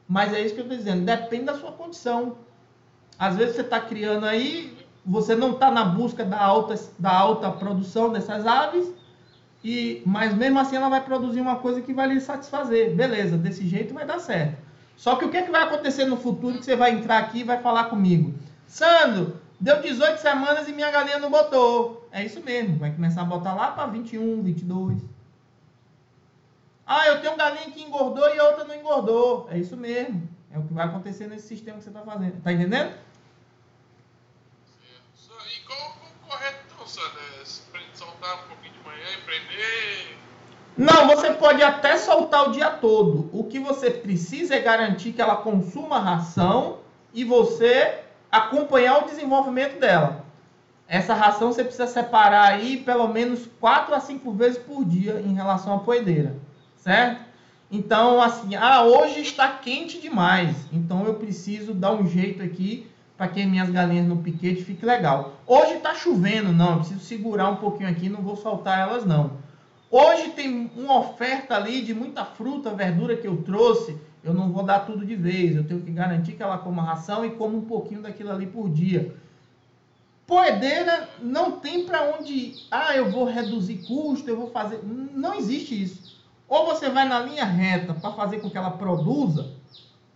Mas 0.08 0.34
é 0.34 0.42
isso 0.42 0.54
que 0.54 0.62
eu 0.62 0.66
estou 0.66 0.78
dizendo, 0.78 1.06
depende 1.06 1.46
da 1.46 1.56
sua 1.56 1.72
condição. 1.72 2.38
Às 3.18 3.38
vezes 3.38 3.56
você 3.56 3.62
está 3.62 3.80
criando 3.80 4.26
aí, 4.26 4.78
você 5.06 5.36
não 5.36 5.52
está 5.52 5.72
na 5.72 5.86
busca 5.86 6.24
da 6.24 6.42
alta, 6.42 6.76
da 6.98 7.16
alta 7.16 7.52
produção 7.52 8.12
dessas 8.12 8.46
aves, 8.46 8.92
e, 9.64 10.02
mas 10.06 10.34
mesmo 10.34 10.60
assim 10.60 10.76
ela 10.76 10.90
vai 10.90 11.02
produzir 11.04 11.40
uma 11.42 11.58
coisa 11.58 11.82
que 11.82 11.94
vai 11.94 12.08
lhe 12.08 12.20
satisfazer. 12.20 12.96
Beleza, 12.96 13.38
desse 13.38 13.68
jeito 13.68 13.94
vai 13.94 14.06
dar 14.06 14.20
certo. 14.20 14.58
Só 14.98 15.16
que 15.16 15.26
o 15.26 15.30
que, 15.30 15.38
é 15.38 15.42
que 15.44 15.52
vai 15.52 15.64
acontecer 15.64 16.06
no 16.06 16.18
futuro 16.18 16.58
que 16.60 16.66
você 16.66 16.76
vai 16.76 16.92
entrar 16.92 17.18
aqui 17.20 17.40
e 17.40 17.44
vai 17.44 17.60
falar 17.62 17.86
comigo? 17.86 18.34
Sandro, 18.68 19.40
deu 19.60 19.82
18 19.82 20.20
semanas 20.20 20.68
e 20.68 20.74
minha 20.74 20.92
galinha 20.92 21.20
não 21.20 21.30
botou. 21.30 22.08
É 22.12 22.24
isso 22.24 22.42
mesmo, 22.42 22.78
vai 22.78 22.92
começar 22.92 23.22
a 23.22 23.26
botar 23.26 23.54
lá 23.54 23.72
para 23.72 23.88
21, 23.88 24.42
22. 24.42 25.00
Ah, 26.86 27.08
eu 27.08 27.22
tenho 27.22 27.38
galinha 27.38 27.72
que 27.72 27.82
engordou 27.82 28.28
e 28.34 28.40
a 28.40 28.44
outra 28.44 28.64
não 28.66 28.76
engordou. 28.76 29.48
É 29.50 29.58
isso 29.58 29.78
mesmo. 29.78 30.28
É 30.52 30.60
o 30.60 30.64
que 30.64 30.74
vai 30.74 30.86
acontecer 30.86 31.28
nesse 31.28 31.48
sistema 31.48 31.78
que 31.78 31.84
você 31.86 31.90
está 31.90 32.02
fazendo. 32.02 32.42
Tá 32.42 32.52
entendendo? 32.52 32.94
Certo. 35.16 35.48
E 35.48 35.66
qual 35.66 35.96
o 36.26 36.30
correto, 36.30 36.58
então, 36.74 36.86
Sandro? 36.86 37.20
É 37.42 37.46
se 37.46 37.62
pre- 37.72 37.82
soltar 37.94 38.44
um 38.44 38.48
pouquinho 38.50 38.74
de 38.74 38.80
prender? 39.26 40.18
Não, 40.78 41.08
você 41.08 41.32
pode 41.32 41.62
até 41.62 41.98
soltar 41.98 42.50
o 42.50 42.52
dia 42.52 42.70
todo. 42.70 43.30
O 43.34 43.44
que 43.44 43.60
você 43.60 43.92
precisa 43.92 44.56
é 44.56 44.60
garantir 44.60 45.12
que 45.12 45.22
ela 45.22 45.36
consuma 45.36 46.00
ração 46.00 46.80
e 47.14 47.24
você 47.24 48.00
acompanhar 48.32 49.04
o 49.04 49.06
desenvolvimento 49.06 49.80
dela. 49.80 50.26
Essa 50.88 51.14
ração 51.14 51.52
você 51.52 51.64
precisa 51.64 51.88
separar 51.88 52.50
aí 52.50 52.78
pelo 52.78 53.08
menos 53.08 53.48
4 53.60 53.94
a 53.94 54.00
5 54.00 54.32
vezes 54.34 54.58
por 54.58 54.84
dia 54.84 55.22
em 55.26 55.34
relação 55.34 55.76
à 55.76 55.80
poedeira, 55.80 56.36
certo? 56.78 57.22
Então, 57.70 58.22
assim, 58.22 58.56
ah, 58.56 58.84
hoje 58.84 59.22
está 59.22 59.48
quente 59.48 60.02
demais, 60.02 60.56
então 60.74 61.06
eu 61.06 61.14
preciso 61.14 61.74
dar 61.74 61.94
um 61.94 62.06
jeito 62.06 62.44
aqui 62.44 62.92
para 63.22 63.28
que 63.28 63.46
minhas 63.46 63.70
galinhas 63.70 64.08
no 64.08 64.18
piquete 64.18 64.64
fique 64.64 64.84
legal. 64.84 65.36
Hoje 65.46 65.74
está 65.74 65.94
chovendo, 65.94 66.52
não, 66.52 66.72
eu 66.72 66.78
preciso 66.78 67.02
segurar 67.02 67.52
um 67.52 67.58
pouquinho 67.58 67.88
aqui, 67.88 68.10
não 68.10 68.24
vou 68.24 68.36
soltar 68.36 68.80
elas 68.80 69.06
não. 69.06 69.34
Hoje 69.92 70.30
tem 70.30 70.72
uma 70.76 70.98
oferta 70.98 71.56
ali 71.56 71.84
de 71.84 71.94
muita 71.94 72.26
fruta, 72.26 72.74
verdura 72.74 73.16
que 73.16 73.28
eu 73.28 73.44
trouxe. 73.44 73.96
Eu 74.24 74.34
não 74.34 74.52
vou 74.52 74.64
dar 74.64 74.88
tudo 74.88 75.06
de 75.06 75.16
vez. 75.16 75.56
Eu 75.56 75.64
tenho 75.64 75.82
que 75.82 75.92
garantir 75.92 76.32
que 76.32 76.42
ela 76.42 76.58
coma 76.58 76.82
ração 76.82 77.24
e 77.24 77.30
coma 77.30 77.60
um 77.60 77.66
pouquinho 77.66 78.02
daquilo 78.02 78.32
ali 78.32 78.48
por 78.48 78.68
dia. 78.72 79.16
Poedeira 80.26 81.08
não 81.22 81.60
tem 81.60 81.86
para 81.86 82.16
onde 82.18 82.34
ir. 82.34 82.56
Ah, 82.72 82.96
eu 82.96 83.12
vou 83.12 83.26
reduzir 83.26 83.86
custo, 83.86 84.28
eu 84.28 84.38
vou 84.38 84.50
fazer. 84.50 84.80
Não 84.84 85.36
existe 85.36 85.80
isso. 85.80 86.20
Ou 86.50 86.66
você 86.66 86.90
vai 86.90 87.08
na 87.08 87.20
linha 87.20 87.46
reta 87.46 87.94
para 87.94 88.14
fazer 88.14 88.40
com 88.40 88.50
que 88.50 88.58
ela 88.58 88.72
produza, 88.72 89.52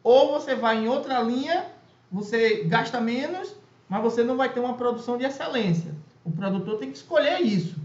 ou 0.04 0.32
você 0.32 0.56
vai 0.56 0.84
em 0.84 0.88
outra 0.88 1.22
linha, 1.22 1.75
você 2.12 2.64
gasta 2.66 3.00
menos, 3.02 3.56
mas 3.90 4.02
você 4.02 4.24
não 4.24 4.38
vai 4.38 4.50
ter 4.52 4.60
uma 4.60 4.74
produção 4.76 5.18
de 5.18 5.26
excelência. 5.26 5.94
O 6.24 6.32
produtor 6.32 6.78
tem 6.80 6.90
que 6.92 6.98
escolher 6.98 7.40
isso 7.42 7.76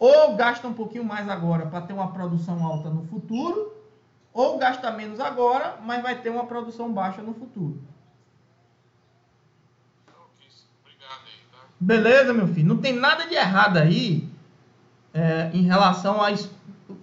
ou 0.00 0.34
gasta 0.34 0.66
um 0.66 0.72
pouquinho 0.72 1.04
mais 1.04 1.28
agora 1.28 1.66
para 1.66 1.82
ter 1.82 1.92
uma 1.92 2.10
produção 2.10 2.64
alta 2.64 2.88
no 2.88 3.04
futuro, 3.04 3.70
ou 4.32 4.56
gasta 4.56 4.90
menos 4.90 5.20
agora, 5.20 5.76
mas 5.84 6.02
vai 6.02 6.18
ter 6.22 6.30
uma 6.30 6.46
produção 6.46 6.90
baixa 6.90 7.20
no 7.20 7.34
futuro. 7.34 7.78
Beleza, 11.78 12.32
meu 12.32 12.46
filho? 12.48 12.68
Não 12.68 12.78
tem 12.78 12.94
nada 12.94 13.26
de 13.26 13.34
errado 13.34 13.76
aí 13.78 14.28
é, 15.14 15.50
em 15.52 15.62
relação 15.62 16.22
a 16.22 16.30
es- 16.30 16.50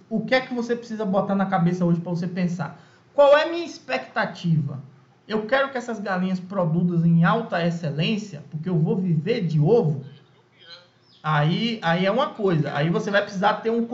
o 0.08 0.24
que 0.24 0.34
é 0.34 0.40
que 0.40 0.54
você 0.54 0.76
precisa 0.76 1.04
botar 1.04 1.34
na 1.34 1.46
cabeça 1.46 1.84
hoje 1.84 2.00
para 2.00 2.10
você 2.10 2.26
pensar? 2.28 2.80
Qual 3.14 3.36
é 3.36 3.44
a 3.44 3.48
minha 3.48 3.64
expectativa? 3.64 4.80
Eu 5.28 5.46
quero 5.46 5.70
que 5.70 5.76
essas 5.76 6.00
galinhas 6.00 6.40
produzam 6.40 7.06
em 7.06 7.22
alta 7.22 7.64
excelência, 7.64 8.42
porque 8.50 8.68
eu 8.68 8.78
vou 8.78 8.96
viver 8.96 9.46
de 9.46 9.60
ovo. 9.60 10.02
Aí, 11.22 11.78
aí 11.82 12.06
é 12.06 12.10
uma 12.10 12.30
coisa. 12.30 12.74
Aí 12.74 12.88
você 12.88 13.10
vai 13.10 13.20
precisar 13.20 13.54
ter 13.54 13.70
um 13.70 13.86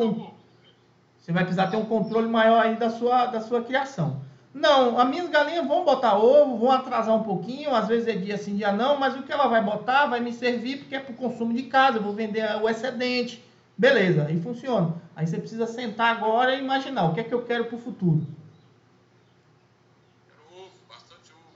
você 1.18 1.32
vai 1.32 1.42
precisar 1.42 1.68
ter 1.68 1.78
um 1.78 1.86
controle 1.86 2.28
maior 2.28 2.62
aí 2.62 2.76
da 2.76 2.90
sua, 2.90 3.26
da 3.26 3.40
sua 3.40 3.62
criação. 3.62 4.20
Não, 4.52 4.98
as 5.00 5.08
minhas 5.08 5.28
galinhas 5.30 5.66
vão 5.66 5.82
botar 5.82 6.16
ovo, 6.16 6.58
vão 6.58 6.70
atrasar 6.70 7.16
um 7.16 7.22
pouquinho, 7.22 7.74
às 7.74 7.88
vezes 7.88 8.06
é 8.06 8.12
dia 8.12 8.36
sim, 8.36 8.56
dia 8.56 8.70
não, 8.70 8.98
mas 8.98 9.16
o 9.16 9.22
que 9.22 9.32
ela 9.32 9.48
vai 9.48 9.60
botar 9.64 10.06
vai 10.06 10.20
me 10.20 10.32
servir 10.32 10.80
porque 10.80 10.94
é 10.94 11.00
para 11.00 11.12
o 11.12 11.16
consumo 11.16 11.54
de 11.54 11.62
casa, 11.64 11.96
eu 11.96 12.02
vou 12.02 12.12
vender 12.12 12.44
o 12.62 12.68
excedente. 12.68 13.42
Beleza, 13.76 14.26
aí 14.28 14.38
funciona. 14.38 14.94
Aí 15.16 15.26
você 15.26 15.38
precisa 15.38 15.66
sentar 15.66 16.14
agora 16.14 16.54
e 16.54 16.60
imaginar 16.60 17.06
o 17.06 17.14
que 17.14 17.20
é 17.20 17.24
que 17.24 17.34
eu 17.34 17.42
quero 17.42 17.64
para 17.64 17.76
o 17.76 17.80
futuro. 17.80 18.24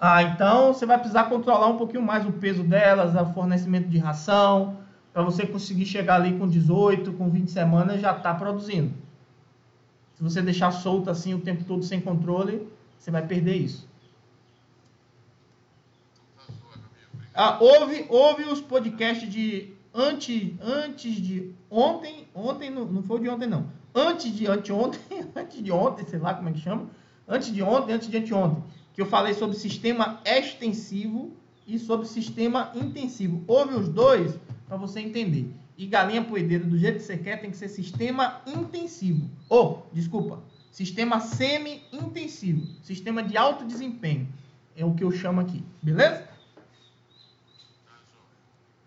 Ah, 0.01 0.23
então 0.23 0.73
você 0.73 0.87
vai 0.87 0.97
precisar 0.97 1.25
controlar 1.25 1.67
um 1.67 1.77
pouquinho 1.77 2.03
mais 2.03 2.25
o 2.25 2.31
peso 2.31 2.63
delas, 2.63 3.17
o 3.17 3.33
fornecimento 3.35 3.89
de 3.89 3.99
ração, 3.99 4.77
para 5.13 5.23
você 5.23 5.45
conseguir 5.45 5.87
chegar 5.87 6.15
ali 6.15 6.39
com 6.39 6.47
18, 6.47 7.13
com 7.15 7.29
20 7.29 7.51
semanas 7.51 8.01
já 8.01 8.17
está 8.17 8.33
produzindo. 8.33 8.95
Se 10.15 10.23
você 10.23 10.41
deixar 10.41 10.71
solto 10.71 11.11
assim 11.11 11.35
o 11.35 11.41
tempo 11.41 11.65
todo 11.65 11.83
sem 11.83 12.01
controle, 12.01 12.69
você 12.97 13.11
vai 13.11 13.27
perder 13.27 13.57
isso. 13.57 13.89
Ah, 17.35 17.59
houve, 17.61 18.07
houve 18.09 18.45
os 18.45 18.61
podcasts 18.61 19.29
de 19.29 19.73
antes, 19.93 20.53
antes 20.61 21.15
de 21.15 21.53
ontem, 21.69 22.29
ontem 22.33 22.71
não, 22.71 22.85
não 22.85 23.03
foi 23.03 23.21
de 23.21 23.29
ontem 23.29 23.49
não, 23.49 23.67
antes 23.93 24.33
de 24.33 24.47
anteontem, 24.47 25.01
antes 25.35 25.63
de 25.63 25.73
ontem, 25.73 26.05
sei 26.05 26.21
lá 26.21 26.35
como 26.35 26.49
é 26.49 26.53
que 26.53 26.61
chama, 26.61 26.87
antes 27.27 27.53
de 27.53 27.63
ontem, 27.63 27.93
antes 27.93 28.09
de 28.09 28.17
anteontem 28.17 28.63
que 28.99 29.03
eu 29.03 29.07
falei 29.07 29.33
sobre 29.33 29.57
sistema 29.57 30.21
extensivo 30.25 31.31
e 31.65 31.79
sobre 31.79 32.05
sistema 32.09 32.73
intensivo. 32.75 33.45
Houve 33.47 33.77
os 33.77 33.89
dois 33.89 34.37
para 34.67 34.77
você 34.77 34.99
entender. 34.99 35.49
E 35.77 35.87
galinha 35.87 36.25
poedeira, 36.25 36.65
do 36.65 36.77
jeito 36.77 36.97
que 36.97 37.05
você 37.05 37.17
quer, 37.17 37.41
tem 37.41 37.49
que 37.49 37.57
ser 37.57 37.69
sistema 37.69 38.43
intensivo. 38.45 39.31
Ou, 39.49 39.87
oh, 39.87 39.95
desculpa, 39.95 40.43
sistema 40.73 41.21
semi-intensivo. 41.21 42.67
Sistema 42.83 43.23
de 43.23 43.37
alto 43.37 43.65
desempenho. 43.65 44.27
É 44.77 44.85
o 44.85 44.93
que 44.93 45.05
eu 45.05 45.13
chamo 45.13 45.41
aqui. 45.41 45.63
Beleza? 45.81 46.29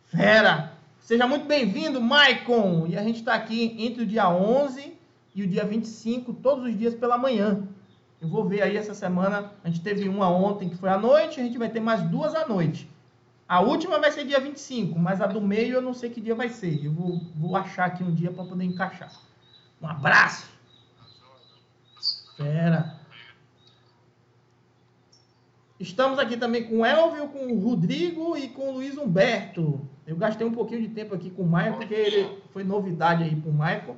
Fera! 0.08 0.74
Seja 1.00 1.26
muito 1.26 1.46
bem-vindo, 1.46 2.02
Maicon! 2.02 2.86
E 2.86 2.98
a 2.98 3.02
gente 3.02 3.20
está 3.20 3.34
aqui 3.34 3.78
entre 3.80 4.04
o 4.04 4.06
dia 4.06 4.30
11 4.30 4.92
e 5.34 5.42
o 5.42 5.48
dia 5.48 5.64
25, 5.64 6.34
todos 6.34 6.66
os 6.66 6.78
dias 6.78 6.94
pela 6.94 7.18
manhã. 7.18 7.66
Eu 8.22 8.28
vou 8.28 8.46
ver 8.46 8.62
aí 8.62 8.78
essa 8.78 8.94
semana. 8.94 9.52
A 9.64 9.68
gente 9.68 9.82
teve 9.82 10.08
uma 10.08 10.30
ontem 10.30 10.70
que 10.70 10.78
foi 10.78 10.90
à 10.90 10.98
noite, 10.98 11.40
a 11.40 11.44
gente 11.44 11.58
vai 11.58 11.70
ter 11.70 11.80
mais 11.80 12.04
duas 12.04 12.36
à 12.36 12.48
noite. 12.48 12.88
A 13.48 13.60
última 13.60 14.00
vai 14.00 14.12
ser 14.12 14.26
dia 14.26 14.40
25, 14.40 14.98
mas 14.98 15.20
a 15.20 15.28
do 15.28 15.42
meio 15.42 15.74
eu 15.74 15.82
não 15.82 15.94
sei 15.94 16.10
que 16.10 16.22
dia 16.22 16.36
vai 16.36 16.48
ser. 16.48 16.86
Eu 16.86 16.94
vou, 16.94 17.20
vou 17.36 17.56
achar 17.58 17.86
aqui 17.86 18.04
um 18.04 18.14
dia 18.14 18.32
para 18.32 18.46
poder 18.46 18.64
encaixar. 18.64 19.12
Um 19.82 19.88
abraço! 19.88 20.50
Espera. 22.00 23.02
Estamos 25.80 26.20
aqui 26.20 26.38
também 26.38 26.64
com 26.64 26.82
o 26.82 26.86
Elvio, 26.86 27.28
com 27.30 27.48
o 27.48 27.60
Rodrigo 27.60 28.38
e 28.38 28.48
com 28.50 28.70
o 28.70 28.74
Luiz 28.74 28.98
Humberto. 28.98 29.82
Eu 30.06 30.16
gastei 30.16 30.46
um 30.46 30.54
pouquinho 30.54 30.82
de 30.82 30.90
tempo 30.90 31.16
aqui 31.16 31.32
com 31.32 31.42
o 31.42 31.46
Michael, 31.46 31.74
porque 31.74 31.94
ele 31.94 32.38
foi 32.52 32.64
novidade 32.64 33.24
aí 33.24 33.36
para 33.36 33.50
o 33.50 33.54
Michael. 33.54 33.98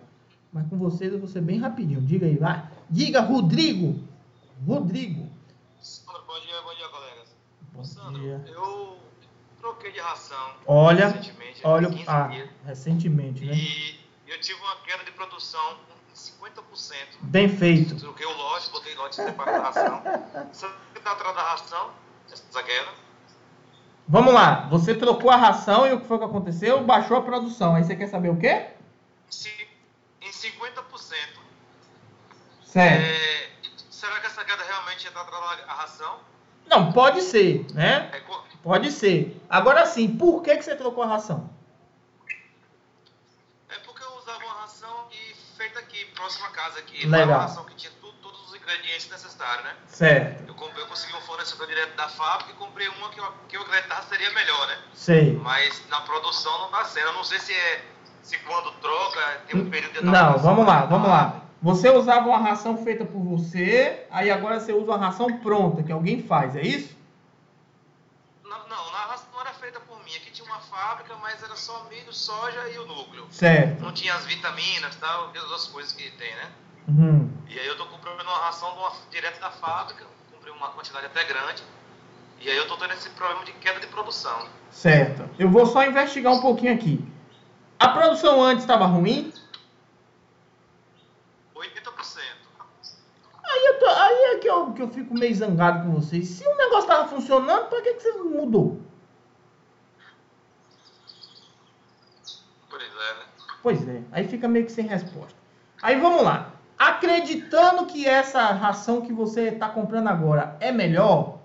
Mas 0.52 0.66
com 0.68 0.78
vocês 0.78 1.12
eu 1.12 1.20
vou 1.20 1.28
ser 1.28 1.42
bem 1.42 1.60
rapidinho. 1.60 2.00
Diga 2.00 2.26
aí, 2.26 2.38
vai. 2.38 2.64
Diga, 2.90 3.20
Rodrigo. 3.20 4.13
Rodrigo. 4.66 5.30
Sandro, 5.80 6.24
bom 6.26 6.40
dia, 6.40 6.62
bom 6.62 6.76
dia, 6.76 6.88
colegas. 6.90 7.36
Bom 7.74 7.84
Sandro, 7.84 8.22
dia. 8.22 8.44
eu 8.48 9.00
troquei 9.60 9.92
de 9.92 10.00
ração 10.00 10.56
olha, 10.66 11.08
recentemente. 11.08 11.62
Olha, 11.64 11.90
ah, 12.08 12.28
dias, 12.28 12.50
recentemente, 12.66 13.46
né? 13.46 13.54
E 13.54 14.00
eu 14.28 14.40
tive 14.40 14.60
uma 14.62 14.76
queda 14.78 15.04
de 15.04 15.12
produção 15.12 15.78
de 16.14 16.20
50%. 16.20 16.96
Bem 17.22 17.50
feito. 17.50 17.96
Troquei 17.98 18.26
o 18.26 18.38
lote, 18.38 18.70
botei 18.72 18.96
lote 18.96 19.16
separado 19.16 19.58
da 19.58 19.64
ração. 19.64 20.02
Você 20.52 20.68
está 20.96 21.12
atrás 21.12 21.36
da 21.36 21.42
ração, 21.42 21.92
essa 22.32 22.64
queda? 22.64 22.92
Vamos 24.08 24.34
lá, 24.34 24.68
você 24.68 24.94
trocou 24.94 25.32
a 25.32 25.38
ração 25.38 25.88
e 25.88 25.94
o 25.94 26.02
que 26.02 26.08
foi 26.08 26.18
que 26.18 26.26
aconteceu? 26.26 26.84
Baixou 26.84 27.18
a 27.18 27.22
produção. 27.22 27.76
Aí 27.76 27.84
você 27.84 27.96
quer 27.96 28.08
saber 28.08 28.30
o 28.30 28.38
quê? 28.38 28.68
Sim, 29.30 29.50
em 30.22 30.30
50%. 30.30 31.44
Certo. 32.66 33.06
É, 33.06 33.50
será 34.04 34.20
que 34.20 34.28
essa 34.28 34.44
queda 34.44 34.62
realmente 34.64 35.08
está 35.08 35.22
atrás 35.22 35.66
da 35.66 35.74
ração? 35.74 36.20
Não, 36.68 36.92
pode 36.92 37.22
ser, 37.22 37.66
né? 37.74 38.12
É, 38.12 38.22
pode 38.62 38.92
ser. 38.92 39.42
Agora 39.50 39.86
sim, 39.86 40.18
por 40.18 40.44
que, 40.44 40.58
que 40.58 40.64
você 40.64 40.76
trocou 40.76 41.06
a 41.06 41.08
ração? 41.08 41.50
É 43.70 43.76
porque 43.86 44.04
eu 44.04 44.18
usava 44.18 44.44
uma 44.44 44.56
ração 44.56 45.08
e 45.10 45.36
feita 45.56 45.80
aqui, 45.80 46.04
próxima 46.16 46.50
casa 46.50 46.80
aqui. 46.80 47.08
Legal. 47.08 47.30
Uma 47.30 47.38
ração 47.44 47.64
que 47.64 47.76
tinha 47.76 47.94
tudo, 48.02 48.14
todos 48.22 48.50
os 48.50 48.56
ingredientes 48.56 49.10
necessários, 49.10 49.64
né? 49.64 49.74
Certo. 49.88 50.50
Eu, 50.50 50.56
comprei, 50.56 50.84
eu 50.84 50.88
consegui 50.88 51.16
um 51.16 51.22
fornecedor 51.22 51.68
direto 51.68 51.96
da 51.96 52.10
fábrica 52.10 52.52
e 52.52 52.56
comprei 52.56 52.90
uma 52.90 53.10
que 53.10 53.22
eu, 53.22 53.34
que 53.48 53.56
eu 53.56 53.62
acreditava 53.62 54.04
seria 54.08 54.32
melhor, 54.32 54.68
né? 54.68 54.80
Sei. 54.94 55.38
Mas 55.38 55.82
na 55.88 56.02
produção 56.02 56.58
não 56.60 56.66
está 56.66 56.84
sendo. 56.84 57.08
Eu 57.08 57.14
não 57.14 57.24
sei 57.24 57.40
se 57.40 57.54
é 57.54 57.86
se 58.22 58.38
quando 58.40 58.72
troca 58.80 59.42
tem 59.48 59.62
um 59.62 59.70
período 59.70 59.94
de 59.94 60.06
Não, 60.06 60.38
vamos 60.38 60.66
lá, 60.66 60.86
vamos 60.86 61.08
lá. 61.08 61.44
Você 61.64 61.90
usava 61.90 62.28
uma 62.28 62.40
ração 62.40 62.76
feita 62.76 63.06
por 63.06 63.22
você, 63.22 64.06
aí 64.12 64.30
agora 64.30 64.60
você 64.60 64.74
usa 64.74 64.92
uma 64.92 64.98
ração 64.98 65.38
pronta, 65.40 65.82
que 65.82 65.94
alguém 65.94 66.22
faz, 66.22 66.58
é 66.58 66.62
isso? 66.62 66.94
Não, 68.44 68.68
não, 68.68 68.90
a 68.94 69.06
ração 69.06 69.30
não 69.32 69.40
era 69.40 69.54
feita 69.54 69.80
por 69.80 69.98
mim. 70.04 70.12
Aqui 70.18 70.30
tinha 70.30 70.46
uma 70.46 70.60
fábrica, 70.60 71.16
mas 71.22 71.42
era 71.42 71.56
só 71.56 71.88
milho, 71.90 72.12
soja 72.12 72.68
e 72.68 72.78
o 72.80 72.86
núcleo. 72.86 73.26
Certo. 73.30 73.82
Não 73.82 73.94
tinha 73.94 74.14
as 74.14 74.26
vitaminas 74.26 74.94
tal, 74.98 75.30
as 75.30 75.42
outras 75.44 75.68
coisas 75.68 75.94
que 75.94 76.12
tem, 76.12 76.36
né? 76.36 76.52
Uhum. 76.90 77.32
E 77.48 77.58
aí 77.58 77.66
eu 77.66 77.78
tô 77.78 77.86
comprando 77.86 78.20
uma 78.20 78.40
ração 78.40 78.68
uma, 78.76 78.92
direto 79.10 79.40
da 79.40 79.50
fábrica, 79.50 80.06
comprei 80.34 80.54
uma 80.54 80.68
quantidade 80.68 81.06
até 81.06 81.24
grande. 81.24 81.64
E 82.42 82.50
aí 82.50 82.58
eu 82.58 82.68
tô 82.68 82.76
tendo 82.76 82.92
esse 82.92 83.10
problema 83.12 83.46
de 83.46 83.54
queda 83.54 83.80
de 83.80 83.88
produção. 83.88 84.50
Certo. 84.70 85.30
Eu 85.40 85.50
vou 85.50 85.66
só 85.66 85.86
investigar 85.86 86.34
um 86.34 86.42
pouquinho 86.42 86.74
aqui. 86.74 87.08
A 87.80 87.88
produção 87.88 88.44
antes 88.44 88.66
estava 88.66 88.86
ruim? 88.86 89.32
Aí, 93.44 93.66
eu 93.66 93.80
tô, 93.80 93.88
aí 93.88 94.24
é 94.24 94.38
que 94.40 94.50
eu, 94.50 94.74
que 94.74 94.82
eu 94.82 94.90
fico 94.90 95.14
meio 95.14 95.36
zangado 95.36 95.86
com 95.86 96.00
vocês. 96.00 96.28
Se 96.28 96.48
o 96.48 96.58
negócio 96.58 96.88
tava 96.88 97.08
funcionando, 97.08 97.68
pra 97.68 97.82
que, 97.82 97.94
que 97.94 98.02
você 98.02 98.12
mudou? 98.14 98.82
Pois 102.70 102.84
é, 102.84 103.14
né? 103.14 103.26
Pois 103.62 103.88
é, 103.88 104.02
aí 104.12 104.28
fica 104.28 104.48
meio 104.48 104.66
que 104.66 104.72
sem 104.72 104.88
resposta. 104.88 105.38
Aí 105.82 106.00
vamos 106.00 106.24
lá. 106.24 106.52
Acreditando 106.78 107.86
que 107.86 108.08
essa 108.08 108.48
ração 108.52 109.02
que 109.02 109.14
você 109.14 109.50
está 109.50 109.70
comprando 109.70 110.08
agora 110.08 110.58
é 110.60 110.72
melhor, 110.72 111.40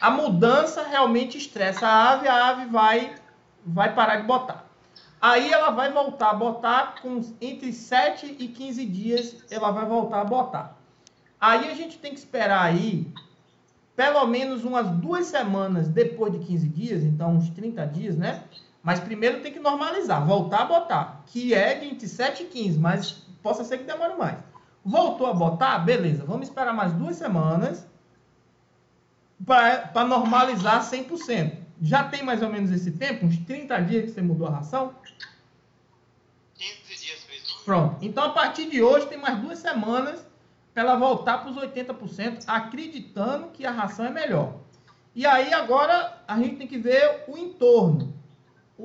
a 0.00 0.10
mudança 0.10 0.82
realmente 0.82 1.38
estressa 1.38 1.86
a 1.86 2.12
ave, 2.12 2.28
a 2.28 2.48
ave 2.48 2.66
vai, 2.66 3.14
vai 3.64 3.94
parar 3.94 4.16
de 4.16 4.22
botar. 4.24 4.65
Aí 5.20 5.50
ela 5.52 5.70
vai 5.70 5.90
voltar 5.92 6.30
a 6.30 6.34
botar 6.34 6.96
com 7.00 7.20
entre 7.40 7.72
7 7.72 8.36
e 8.38 8.48
15 8.48 8.86
dias, 8.86 9.44
ela 9.50 9.70
vai 9.70 9.86
voltar 9.86 10.20
a 10.20 10.24
botar. 10.24 10.76
Aí 11.40 11.70
a 11.70 11.74
gente 11.74 11.98
tem 11.98 12.12
que 12.12 12.18
esperar 12.18 12.62
aí 12.62 13.12
pelo 13.94 14.26
menos 14.26 14.62
umas 14.62 14.90
duas 14.90 15.26
semanas 15.26 15.88
depois 15.88 16.32
de 16.32 16.38
15 16.40 16.68
dias, 16.68 17.02
então 17.02 17.34
uns 17.34 17.48
30 17.50 17.86
dias, 17.86 18.16
né? 18.16 18.44
Mas 18.82 19.00
primeiro 19.00 19.40
tem 19.40 19.52
que 19.52 19.58
normalizar, 19.58 20.24
voltar 20.24 20.60
a 20.60 20.64
botar, 20.66 21.22
que 21.26 21.54
é 21.54 21.74
de 21.74 21.86
entre 21.86 22.06
7 22.06 22.44
e 22.44 22.46
15, 22.46 22.78
mas 22.78 23.10
possa 23.42 23.64
ser 23.64 23.78
que 23.78 23.84
demore 23.84 24.14
mais. 24.16 24.38
Voltou 24.84 25.26
a 25.26 25.32
botar? 25.32 25.78
Beleza, 25.78 26.24
vamos 26.24 26.46
esperar 26.46 26.72
mais 26.72 26.92
duas 26.92 27.16
semanas 27.16 27.84
para 29.44 30.04
normalizar 30.04 30.82
100%. 30.82 31.65
Já 31.80 32.04
tem 32.04 32.22
mais 32.22 32.42
ou 32.42 32.50
menos 32.50 32.70
esse 32.70 32.92
tempo, 32.92 33.26
uns 33.26 33.38
30 33.38 33.80
dias 33.80 34.04
que 34.04 34.10
você 34.12 34.22
mudou 34.22 34.46
a 34.46 34.50
ração? 34.50 34.94
15 36.54 37.04
dias 37.04 37.26
mesmo. 37.28 37.64
Pronto. 37.64 37.96
Então, 38.00 38.24
a 38.24 38.30
partir 38.30 38.70
de 38.70 38.82
hoje, 38.82 39.06
tem 39.06 39.18
mais 39.18 39.38
duas 39.38 39.58
semanas 39.58 40.24
para 40.72 40.82
ela 40.82 40.96
voltar 40.96 41.38
para 41.38 41.50
os 41.50 41.56
80%, 41.56 42.44
acreditando 42.46 43.48
que 43.48 43.64
a 43.64 43.70
ração 43.70 44.04
é 44.04 44.10
melhor. 44.10 44.54
E 45.14 45.24
aí 45.24 45.52
agora 45.54 46.22
a 46.28 46.36
gente 46.36 46.56
tem 46.56 46.66
que 46.66 46.76
ver 46.76 47.24
o 47.26 47.38
entorno, 47.38 48.12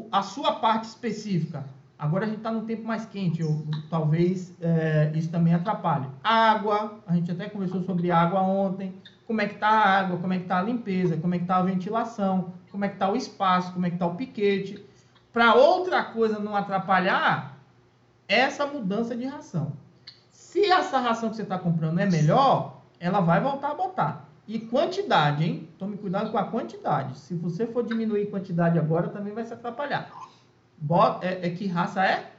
a 0.09 0.23
sua 0.23 0.53
parte 0.53 0.85
específica. 0.85 1.65
Agora 1.99 2.23
a 2.23 2.27
gente 2.27 2.37
está 2.37 2.49
no 2.49 2.61
tempo 2.61 2.83
mais 2.83 3.05
quente, 3.05 3.43
ou, 3.43 3.67
talvez 3.89 4.55
é, 4.61 5.11
isso 5.13 5.29
também 5.29 5.53
atrapalhe. 5.53 6.07
Água, 6.23 6.99
a 7.05 7.13
gente 7.13 7.29
até 7.29 7.49
conversou 7.49 7.83
sobre 7.83 8.09
água 8.09 8.41
ontem. 8.41 8.93
Como 9.27 9.41
é 9.41 9.45
que 9.45 9.55
está 9.55 9.67
a 9.67 9.99
água, 9.99 10.17
como 10.17 10.33
é 10.33 10.37
que 10.37 10.43
está 10.43 10.59
a 10.59 10.63
limpeza, 10.63 11.17
como 11.17 11.35
é 11.35 11.37
que 11.37 11.43
está 11.43 11.57
a 11.57 11.63
ventilação, 11.63 12.53
como 12.71 12.85
é 12.85 12.87
que 12.87 12.95
está 12.95 13.09
o 13.09 13.15
espaço, 13.15 13.73
como 13.73 13.85
é 13.85 13.89
que 13.89 13.95
está 13.95 14.05
o 14.05 14.15
piquete. 14.15 14.83
Para 15.33 15.55
outra 15.55 16.03
coisa 16.03 16.39
não 16.39 16.55
atrapalhar, 16.55 17.57
essa 18.27 18.65
mudança 18.65 19.15
de 19.15 19.25
ração. 19.25 19.73
Se 20.31 20.65
essa 20.65 20.99
ração 20.99 21.29
que 21.29 21.35
você 21.35 21.43
está 21.43 21.57
comprando 21.57 21.99
é 21.99 22.05
melhor, 22.05 22.81
ela 22.99 23.19
vai 23.19 23.39
voltar 23.41 23.71
a 23.71 23.75
botar. 23.75 24.29
E 24.47 24.59
quantidade, 24.59 25.43
hein? 25.43 25.69
Tome 25.77 25.97
cuidado 25.97 26.31
com 26.31 26.37
a 26.37 26.43
quantidade. 26.43 27.17
Se 27.17 27.33
você 27.33 27.65
for 27.67 27.83
diminuir 27.83 28.29
quantidade 28.29 28.77
agora, 28.77 29.07
também 29.09 29.33
vai 29.33 29.45
se 29.45 29.53
atrapalhar. 29.53 30.11
Bota, 30.77 31.25
é, 31.25 31.47
é 31.47 31.49
que 31.51 31.67
raça 31.67 32.03
é? 32.03 32.31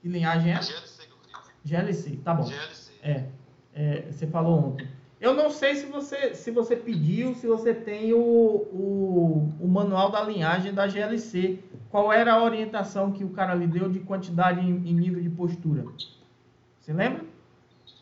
Que 0.00 0.08
linhagem 0.08 0.52
é? 0.52 0.60
GLC. 0.60 1.08
GLC, 1.64 2.16
tá 2.24 2.34
bom. 2.34 2.44
GLC. 2.44 2.92
É, 3.02 3.24
é, 3.74 4.00
você 4.10 4.26
falou 4.26 4.70
ontem. 4.70 4.88
Eu 5.24 5.32
não 5.32 5.48
sei 5.48 5.74
se 5.74 5.86
você, 5.86 6.34
se 6.34 6.50
você 6.50 6.76
pediu, 6.76 7.34
se 7.34 7.46
você 7.46 7.72
tem 7.72 8.12
o, 8.12 8.18
o, 8.20 9.50
o 9.58 9.66
manual 9.66 10.10
da 10.10 10.22
linhagem 10.22 10.74
da 10.74 10.86
GLC. 10.86 11.60
Qual 11.88 12.12
era 12.12 12.34
a 12.34 12.42
orientação 12.42 13.10
que 13.10 13.24
o 13.24 13.30
cara 13.30 13.54
lhe 13.54 13.66
deu 13.66 13.88
de 13.88 14.00
quantidade 14.00 14.60
em, 14.60 14.92
nível 14.92 15.22
de 15.22 15.30
postura? 15.30 15.82
Você 16.78 16.92
lembra? 16.92 17.24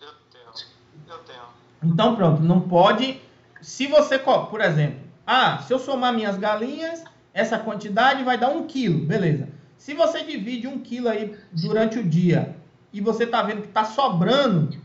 Eu 0.01 0.09
tenho. 0.33 0.67
Eu 1.09 1.19
tenho. 1.19 1.43
Então 1.85 2.17
pronto, 2.17 2.43
não 2.43 2.61
pode. 2.63 3.21
Se 3.61 3.87
você, 3.87 4.19
por 4.19 4.61
exemplo, 4.61 4.99
ah, 5.25 5.59
se 5.59 5.73
eu 5.73 5.79
somar 5.79 6.13
minhas 6.13 6.37
galinhas, 6.37 7.05
essa 7.33 7.57
quantidade 7.57 8.25
vai 8.25 8.37
dar 8.37 8.49
um 8.49 8.67
quilo, 8.67 9.07
beleza. 9.07 9.49
Se 9.77 9.95
você 9.95 10.25
divide 10.25 10.67
um 10.67 10.81
quilo 10.81 11.09
aí 11.09 11.39
durante 11.53 12.01
o 12.01 12.05
dia 12.05 12.57
e 12.93 13.01
você 13.01 13.25
tá 13.25 13.45
vendo 13.45 13.63
que 13.63 13.69
tá 13.69 13.85
sobrando, 13.85 14.77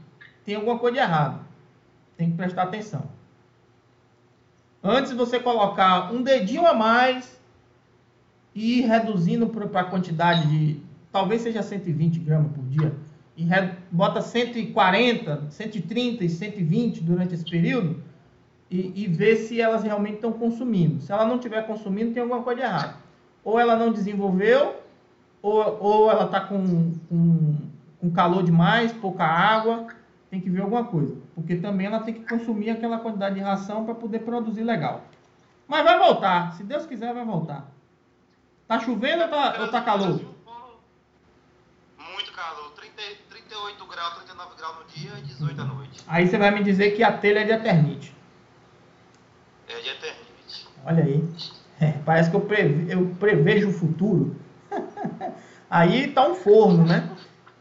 tem 0.46 0.54
alguma 0.54 0.78
coisa 0.78 0.98
de 0.98 1.02
errado. 1.02 1.47
Tem 2.18 2.32
que 2.32 2.38
prestar 2.38 2.64
atenção. 2.64 3.04
Antes 4.84 5.12
você 5.14 5.40
colocar 5.40 6.12
um 6.14 6.22
dedinho 6.22 6.66
a 6.66 6.74
mais 6.74 7.40
e 8.56 8.80
ir 8.80 8.82
reduzindo 8.86 9.48
para 9.48 9.82
a 9.82 9.84
quantidade 9.84 10.48
de, 10.48 10.82
talvez 11.12 11.42
seja 11.42 11.62
120 11.62 12.20
gramas 12.20 12.52
por 12.52 12.64
dia, 12.66 12.94
e 13.36 13.44
re- 13.44 13.76
bota 13.92 14.22
140, 14.22 15.48
130 15.50 16.24
e 16.24 16.30
120 16.30 17.02
durante 17.04 17.36
esse 17.36 17.46
período 17.46 18.02
e, 18.72 19.04
e 19.04 19.08
vê 19.08 19.36
se 19.36 19.62
elas 19.62 19.84
realmente 19.84 20.16
estão 20.16 20.32
consumindo. 20.32 21.02
Se 21.02 21.12
ela 21.12 21.26
não 21.26 21.36
estiver 21.36 21.66
consumindo, 21.68 22.14
tem 22.14 22.22
alguma 22.24 22.42
coisa 22.42 22.62
de 22.62 22.66
errado. 22.66 22.98
Ou 23.44 23.60
ela 23.60 23.76
não 23.76 23.92
desenvolveu, 23.92 24.76
ou, 25.42 25.78
ou 25.80 26.12
ela 26.12 26.26
está 26.26 26.42
com, 26.42 26.94
com, 27.08 27.56
com 28.02 28.10
calor 28.10 28.44
demais, 28.44 28.92
pouca 28.94 29.24
água, 29.24 29.88
tem 30.32 30.42
que 30.42 30.50
ver 30.50 30.62
alguma 30.62 30.84
coisa. 30.86 31.16
Porque 31.38 31.56
também 31.58 31.86
ela 31.86 32.00
tem 32.00 32.16
que 32.16 32.28
consumir 32.28 32.72
aquela 32.72 32.98
quantidade 32.98 33.36
de 33.36 33.42
ração 33.42 33.86
para 33.86 33.94
poder 33.94 34.20
produzir 34.22 34.64
legal. 34.64 35.04
Mas 35.68 35.84
vai 35.84 36.00
voltar, 36.00 36.54
se 36.54 36.64
Deus 36.64 36.88
quiser, 36.88 37.14
vai 37.14 37.24
voltar. 37.24 37.68
Tá 38.68 38.80
chovendo 38.80 39.22
ou 39.22 39.30
tá, 39.30 39.56
ou 39.60 39.68
tá 39.68 39.82
calor? 39.82 40.20
Muito 41.96 42.32
calor. 42.34 42.72
30, 42.72 42.92
38 43.30 43.86
graus, 43.86 44.16
39 44.16 44.56
graus 44.58 44.76
no 44.80 44.86
dia 44.86 45.12
e 45.20 45.22
18 45.22 45.62
à 45.62 45.66
noite. 45.66 46.04
Aí 46.08 46.28
você 46.28 46.40
vai 46.40 46.50
me 46.50 46.64
dizer 46.64 46.96
que 46.96 47.04
a 47.04 47.16
telha 47.16 47.42
é 47.42 47.44
de 47.44 47.52
eternite. 47.52 48.16
É 49.70 49.80
de 49.80 49.90
eternite. 49.90 50.68
Olha 50.84 51.04
aí. 51.04 51.24
É, 51.80 51.92
parece 52.04 52.32
que 52.32 52.36
eu, 52.36 52.42
preve- 52.42 52.92
eu 52.92 53.16
prevejo 53.20 53.70
o 53.70 53.74
futuro. 53.74 54.36
aí 55.70 56.12
tá 56.12 56.28
um 56.28 56.34
forno, 56.34 56.84
né? 56.84 57.16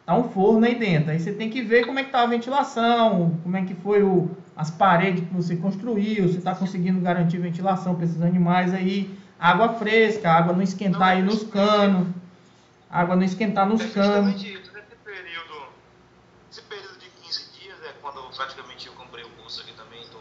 Tá 0.06 0.14
um 0.14 0.30
forno 0.30 0.64
aí 0.64 0.76
dentro. 0.76 1.10
Aí 1.10 1.18
você 1.18 1.32
tem 1.32 1.50
que 1.50 1.60
ver 1.62 1.84
como 1.84 1.98
é 1.98 2.04
que 2.04 2.12
tá 2.12 2.22
a 2.22 2.26
ventilação, 2.26 3.38
como 3.42 3.56
é 3.56 3.64
que 3.64 3.74
foi 3.74 4.04
o, 4.04 4.30
as 4.56 4.70
paredes 4.70 5.26
que 5.26 5.34
você 5.34 5.56
construiu, 5.56 6.28
se 6.28 6.40
tá 6.40 6.54
conseguindo 6.54 7.00
garantir 7.00 7.38
ventilação 7.38 7.96
para 7.96 8.04
esses 8.04 8.22
animais 8.22 8.72
aí. 8.72 9.10
Água 9.38 9.74
fresca, 9.74 10.30
água 10.30 10.52
não 10.54 10.62
esquentar 10.62 11.08
aí 11.08 11.22
nos 11.22 11.42
canos. 11.42 12.06
Água 12.88 13.16
não 13.16 13.24
esquentar 13.24 13.66
nos 13.66 13.84
canos. 13.92 14.40
isso. 14.42 14.70
Nesse 14.72 14.96
período, 15.04 15.66
esse 16.52 16.62
período 16.62 16.98
de 17.00 17.08
15 17.22 17.40
dias, 17.60 17.76
é 17.84 17.92
quando 18.00 18.20
praticamente 18.36 18.86
eu 18.86 18.92
comprei 18.94 19.24
o 19.24 19.28
curso 19.42 19.60
aqui 19.62 19.72
também, 19.72 20.00
estou 20.02 20.20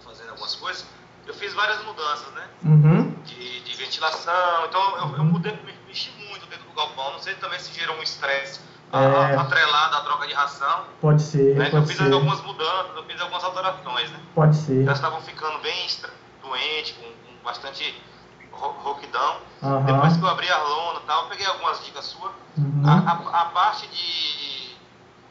fazendo 0.00 0.30
algumas 0.30 0.54
coisas, 0.54 0.86
eu 1.26 1.34
fiz 1.34 1.52
várias 1.54 1.84
mudanças, 1.84 2.32
né? 2.34 2.46
Uhum. 2.64 3.10
De, 3.26 3.60
de 3.64 3.76
ventilação. 3.76 4.66
Então 4.68 4.80
eu, 4.98 5.16
eu 5.16 5.24
mudei, 5.24 5.52
me- 5.66 5.74
mexi 5.88 6.10
muito 6.30 6.46
dentro 6.46 6.64
do 6.68 6.74
galpão. 6.76 7.12
Não 7.12 7.18
sei 7.18 7.34
também 7.34 7.58
se 7.58 7.72
gerou 7.78 7.98
um 7.98 8.02
estresse 8.02 8.60
É. 9.02 9.34
a- 9.36 9.40
atrelado 9.40 9.96
à 9.96 10.00
troca 10.02 10.26
de 10.26 10.34
ração. 10.34 10.84
Pode 11.00 11.22
ser, 11.22 11.56
Né? 11.56 11.64
que 11.70 11.76
Eu 11.76 11.80
pode 11.80 11.86
fiz 11.92 11.96
ser. 11.96 12.12
algumas 12.12 12.40
mudanças, 12.42 12.96
eu 12.96 13.04
fiz 13.04 13.20
algumas 13.20 13.44
alterações, 13.44 14.10
né? 14.10 14.20
Pode 14.34 14.56
ser. 14.56 14.82
Elas 14.82 14.98
estavam 14.98 15.20
ficando 15.22 15.58
bem 15.60 15.86
doentes, 16.42 16.92
com, 16.96 17.04
com 17.06 17.42
bastante 17.44 18.02
ro- 18.52 18.74
rouquidão. 18.82 19.38
Aham. 19.62 19.82
Depois 19.84 20.16
que 20.16 20.22
eu 20.22 20.28
abri 20.28 20.50
a 20.50 20.58
lona 20.62 21.00
e 21.02 21.06
tal, 21.06 21.22
eu 21.24 21.28
peguei 21.30 21.46
algumas 21.46 21.84
dicas 21.84 22.04
suas. 22.04 22.32
Uhum. 22.56 22.82
A, 22.86 23.10
a- 23.12 23.40
a 23.42 23.44
parte 23.46 23.86
de 23.88 24.76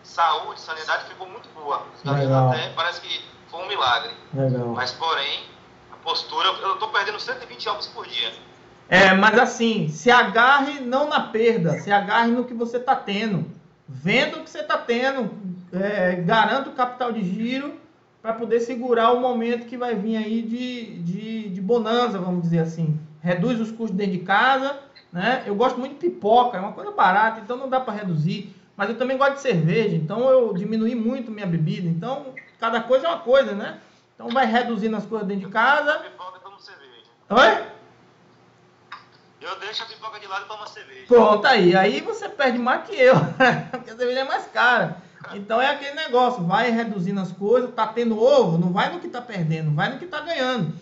saúde, 0.04 0.60
sanidade 0.60 1.06
ficou 1.06 1.28
muito 1.28 1.48
boa. 1.50 1.84
Galinhas 2.04 2.28
Legal. 2.30 2.50
até 2.50 2.70
parece 2.70 3.02
que 3.02 3.26
foi 3.50 3.62
um 3.64 3.68
milagre. 3.68 4.12
Legal. 4.34 4.68
Mas 4.70 4.92
porém, 4.92 5.44
a 5.92 5.96
postura, 5.98 6.50
eu 6.50 6.76
tô 6.78 6.88
perdendo 6.90 7.20
120 7.20 7.70
ovos 7.70 7.88
por 7.88 8.06
dia. 8.08 8.34
É, 8.90 9.14
mas 9.14 9.38
assim, 9.40 9.88
se 9.88 10.12
agarre 10.12 10.80
não 10.80 11.08
na 11.08 11.20
perda, 11.20 11.80
se 11.80 11.92
agarre 11.92 12.32
no 12.32 12.46
que 12.46 12.54
você 12.54 12.78
está 12.78 12.96
tendo. 12.96 13.46
Vendo 13.88 14.38
o 14.38 14.44
que 14.44 14.50
você 14.50 14.60
está 14.60 14.78
tendo, 14.78 15.32
é, 15.72 16.16
garanta 16.16 16.70
o 16.70 16.74
capital 16.74 17.12
de 17.12 17.24
giro 17.24 17.76
para 18.22 18.34
poder 18.34 18.62
segurar 18.62 19.12
o 19.12 19.20
momento 19.20 19.66
que 19.66 19.78
vai 19.78 19.96
vir 19.96 20.16
aí 20.16 20.42
de, 20.42 21.00
de, 21.00 21.50
de 21.50 21.62
bonança, 21.62 22.18
vamos 22.18 22.44
dizer 22.44 22.60
assim. 22.60 23.00
Reduz 23.22 23.60
os 23.60 23.72
custos 23.72 23.98
dentro 23.98 24.14
de 24.14 24.20
casa, 24.20 24.80
né? 25.12 25.44
Eu 25.46 25.56
gosto 25.56 25.80
muito 25.80 25.94
de 25.94 26.00
pipoca, 26.00 26.58
é 26.58 26.62
uma 26.62 26.72
coisa 26.72 26.92
barata, 26.92 27.42
então 27.42 27.58
não 27.58 27.70
dá 27.70 27.80
para 27.80 27.94
reduzir. 27.94 28.56
Mas 28.76 28.90
eu 28.90 28.98
também 28.98 29.18
gosto 29.18 29.36
de 29.36 29.42
cerveja, 29.42 29.96
então 29.96 30.28
eu 30.30 30.54
diminuí 30.54 30.96
muito 30.96 31.30
minha 31.30 31.46
bebida. 31.46 31.88
Então, 31.88 32.28
cada 32.60 32.82
coisa 32.82 33.08
é 33.08 33.10
uma 33.10 33.20
coisa, 33.20 33.54
né? 33.54 33.80
Então 34.16 34.30
vai 34.30 34.46
reduzindo 34.46 34.96
as 34.96 35.06
coisas 35.06 35.28
dentro 35.28 35.48
de 35.48 35.52
casa. 35.52 36.00
Pipoca 36.00 36.40
cerveja. 36.60 37.10
Oi? 37.30 37.73
Eu 39.44 39.60
deixo 39.60 39.84
a 39.84 39.86
pipoca 39.86 40.18
de 40.22 40.26
lado 40.26 40.46
e 40.46 40.48
tomo 40.48 40.66
cerveja. 40.66 41.06
Pronto, 41.06 41.46
aí. 41.46 41.76
Aí 41.76 42.00
você 42.00 42.30
perde 42.30 42.58
mais 42.58 42.88
que 42.88 42.96
eu, 42.96 43.14
porque 43.72 43.90
a 43.90 43.98
cerveja 43.98 44.22
é 44.22 44.24
mais 44.24 44.46
cara. 44.48 44.98
Então 45.34 45.62
é 45.62 45.70
aquele 45.70 45.96
negócio, 45.96 46.44
vai 46.44 46.72
reduzindo 46.72 47.20
as 47.20 47.32
coisas, 47.32 47.74
tá 47.74 47.88
tendo 47.88 48.18
ovo, 48.22 48.58
não 48.58 48.72
vai 48.72 48.92
no 48.92 49.02
que 49.02 49.10
tá 49.10 49.22
perdendo, 49.22 49.74
vai 49.74 49.92
no 49.92 50.00
que 50.00 50.06
tá 50.06 50.22
ganhando. 50.22 50.74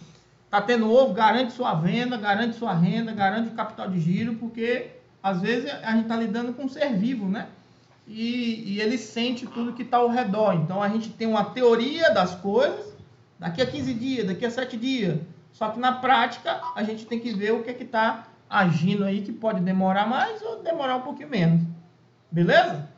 Tá 0.50 0.62
tendo 0.62 0.92
ovo, 0.92 1.14
garante 1.14 1.54
sua 1.54 1.74
venda, 1.74 2.18
garante 2.18 2.56
sua 2.56 2.74
renda, 2.74 3.12
garante 3.14 3.50
o 3.50 3.56
capital 3.56 3.88
de 3.90 4.00
giro, 4.00 4.36
porque 4.36 4.92
às 5.24 5.42
vezes 5.42 5.72
a 5.84 5.92
gente 5.94 6.08
tá 6.08 6.16
lidando 6.16 6.54
com 6.54 6.66
um 6.66 6.70
ser 6.70 6.94
vivo, 6.94 7.28
né? 7.28 7.48
E, 8.08 8.74
e 8.74 8.82
ele 8.82 8.98
sente 8.98 9.48
tudo 9.48 9.74
que 9.74 9.84
está 9.84 9.98
ao 9.98 10.10
redor. 10.10 10.54
Então 10.54 10.84
a 10.84 10.90
gente 10.90 11.10
tem 11.10 11.28
uma 11.28 11.46
teoria 11.46 12.12
das 12.12 12.36
coisas, 12.36 12.94
daqui 13.40 13.62
a 13.62 13.66
15 13.66 13.94
dias, 13.94 14.28
daqui 14.28 14.46
a 14.46 14.52
7 14.52 14.78
dias. 14.78 15.20
Só 15.54 15.70
que 15.70 15.80
na 15.80 15.94
prática 15.94 16.62
a 16.76 16.84
gente 16.84 17.06
tem 17.06 17.20
que 17.20 17.34
ver 17.34 17.54
o 17.54 17.64
que 17.64 17.70
é 17.70 17.74
que 17.74 17.84
está 17.84 18.28
agindo 18.52 19.06
aí, 19.06 19.22
que 19.22 19.32
pode 19.32 19.62
demorar 19.62 20.06
mais 20.06 20.42
ou 20.42 20.62
demorar 20.62 20.98
um 20.98 21.02
pouquinho 21.02 21.30
menos. 21.30 21.66
Beleza? 22.30 22.90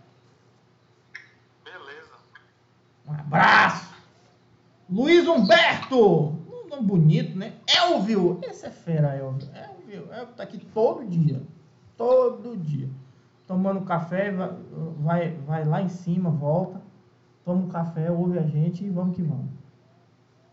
Beleza. 1.63 2.11
Um 3.07 3.13
abraço. 3.13 3.93
Luiz 4.89 5.27
Humberto. 5.27 6.29
Um 6.51 6.67
nome 6.69 6.83
bonito, 6.83 7.37
né? 7.37 7.53
Elvio. 7.67 8.39
Esse 8.41 8.65
é 8.65 8.71
fera, 8.71 9.15
Elvio. 9.15 9.47
Elvio, 9.53 10.11
Elvio 10.11 10.33
tá 10.35 10.43
aqui 10.43 10.57
todo 10.57 11.05
dia. 11.05 11.41
Todo 11.95 12.57
dia. 12.57 12.89
Tomando 13.45 13.81
café, 13.81 14.31
vai, 14.99 15.31
vai, 15.45 15.63
lá 15.65 15.81
em 15.81 15.89
cima, 15.89 16.31
volta. 16.31 16.81
Toma 17.45 17.61
um 17.61 17.69
café, 17.69 18.09
ouve 18.09 18.39
a 18.39 18.43
gente 18.43 18.83
e 18.83 18.89
vamos 18.89 19.15
que 19.15 19.21
vamos. 19.21 19.51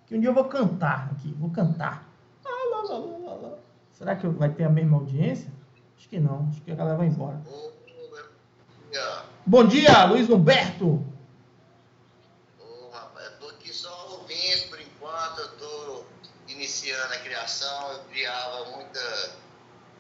Que 0.07 0.17
um 0.17 0.21
dia 0.21 0.29
eu 0.29 0.35
vou 0.35 0.45
cantar 0.45 1.11
aqui. 1.13 1.33
Vou 1.39 1.51
cantar. 1.51 2.07
Ah, 2.45 2.71
lá, 2.71 2.83
lá, 2.83 2.99
lá. 2.99 3.20
Será 4.01 4.17
que 4.17 4.27
vai 4.27 4.49
ter 4.49 4.65
a 4.65 4.71
mesma 4.71 4.97
audiência? 4.97 5.53
Acho 5.99 6.09
que 6.09 6.19
não. 6.19 6.49
Acho 6.49 6.63
que 6.63 6.73
a 6.73 6.75
galera 6.75 6.97
vai 6.97 7.07
embora. 7.07 7.39
Bom 9.45 9.67
dia, 9.67 10.07
Luiz 10.07 10.31
Humberto. 10.31 11.05
ô, 12.59 12.89
rapaz, 12.91 13.27
eu 13.27 13.39
tô 13.41 13.49
aqui 13.49 13.71
só 13.71 14.09
ouvindo 14.13 14.71
por 14.71 14.81
enquanto, 14.81 15.39
eu 15.41 15.49
tô 15.59 16.05
iniciando 16.49 17.13
a 17.13 17.19
criação, 17.19 17.93
eu 17.93 17.99
criava 18.05 18.71
muita, 18.75 19.01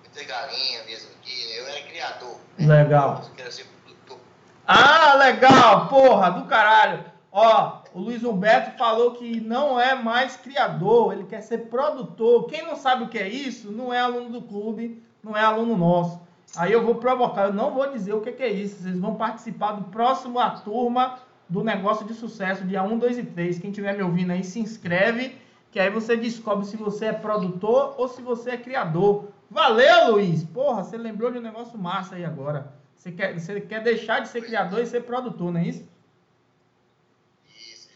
muita 0.01 0.25
galinha 0.25 0.83
mesmo 0.85 1.11
aqui, 1.21 1.53
eu 1.59 1.67
era 1.67 1.83
criador. 1.87 2.39
né? 2.59 2.83
Legal. 2.83 3.23
Eu. 3.37 4.19
Ah, 4.67 5.15
legal, 5.17 5.89
porra, 5.89 6.31
do 6.31 6.47
caralho. 6.47 7.05
Ó, 7.33 7.83
o 7.95 8.01
Luiz 8.01 8.25
Humberto 8.25 8.77
falou 8.77 9.13
que 9.13 9.41
não 9.41 9.81
é 9.81 9.95
mais 9.95 10.37
criador, 10.37 11.13
ele 11.13 11.25
quer 11.25 11.41
ser 11.41 11.59
produtor. 11.67 12.47
Quem 12.47 12.67
não 12.67 12.75
sabe 12.75 13.05
o 13.05 13.09
que 13.09 13.19
é 13.19 13.29
isso, 13.29 13.71
não 13.71 13.93
é 13.93 14.01
aluno 14.01 14.31
do 14.31 14.43
clube, 14.43 15.03
não 15.23 15.37
é 15.37 15.43
aluno 15.43 15.77
nosso. 15.77 16.21
Aí 16.57 16.73
eu 16.73 16.85
vou 16.85 16.97
provocar, 16.97 17.47
eu 17.47 17.53
não 17.53 17.73
vou 17.73 17.91
dizer 17.91 18.13
o 18.13 18.21
que 18.21 18.43
é 18.43 18.51
isso. 18.51 18.83
Vocês 18.83 18.99
vão 18.99 19.15
participar 19.15 19.73
do 19.73 19.85
próximo 19.85 20.39
A 20.41 20.51
Turma 20.51 21.21
do 21.49 21.63
Negócio 21.63 22.07
de 22.07 22.15
Sucesso, 22.15 22.65
dia 22.65 22.83
1, 22.83 22.99
2 22.99 23.19
e 23.19 23.23
3. 23.25 23.59
Quem 23.59 23.71
estiver 23.71 23.97
me 23.97 24.03
ouvindo 24.03 24.33
aí, 24.33 24.43
se 24.43 24.59
inscreve, 24.59 25.37
que 25.71 25.79
aí 25.79 25.91
você 25.91 26.17
descobre 26.17 26.67
se 26.67 26.77
você 26.77 27.07
é 27.07 27.13
produtor 27.13 27.95
ou 27.99 28.09
se 28.09 28.21
você 28.21 28.51
é 28.51 28.57
criador. 28.57 29.29
Valeu, 29.51 30.13
Luiz! 30.13 30.45
Porra, 30.45 30.83
você 30.83 30.97
lembrou 30.97 31.31
de 31.31 31.39
um 31.39 31.43
negócio 31.43 31.79
massa 31.79 32.17
aí 32.17 32.25
agora. 32.25 32.73
Você 32.95 33.11
quer, 33.11 33.39
você 33.39 33.61
quer 33.61 33.83
deixar 33.83 34.21
de 34.21 34.29
ser 34.29 34.43
criador 34.43 34.81
e 34.81 34.87
ser 34.87 35.03
produtor, 35.03 35.53
não 35.53 35.61
é? 35.61 35.65
Isso, 35.65 35.89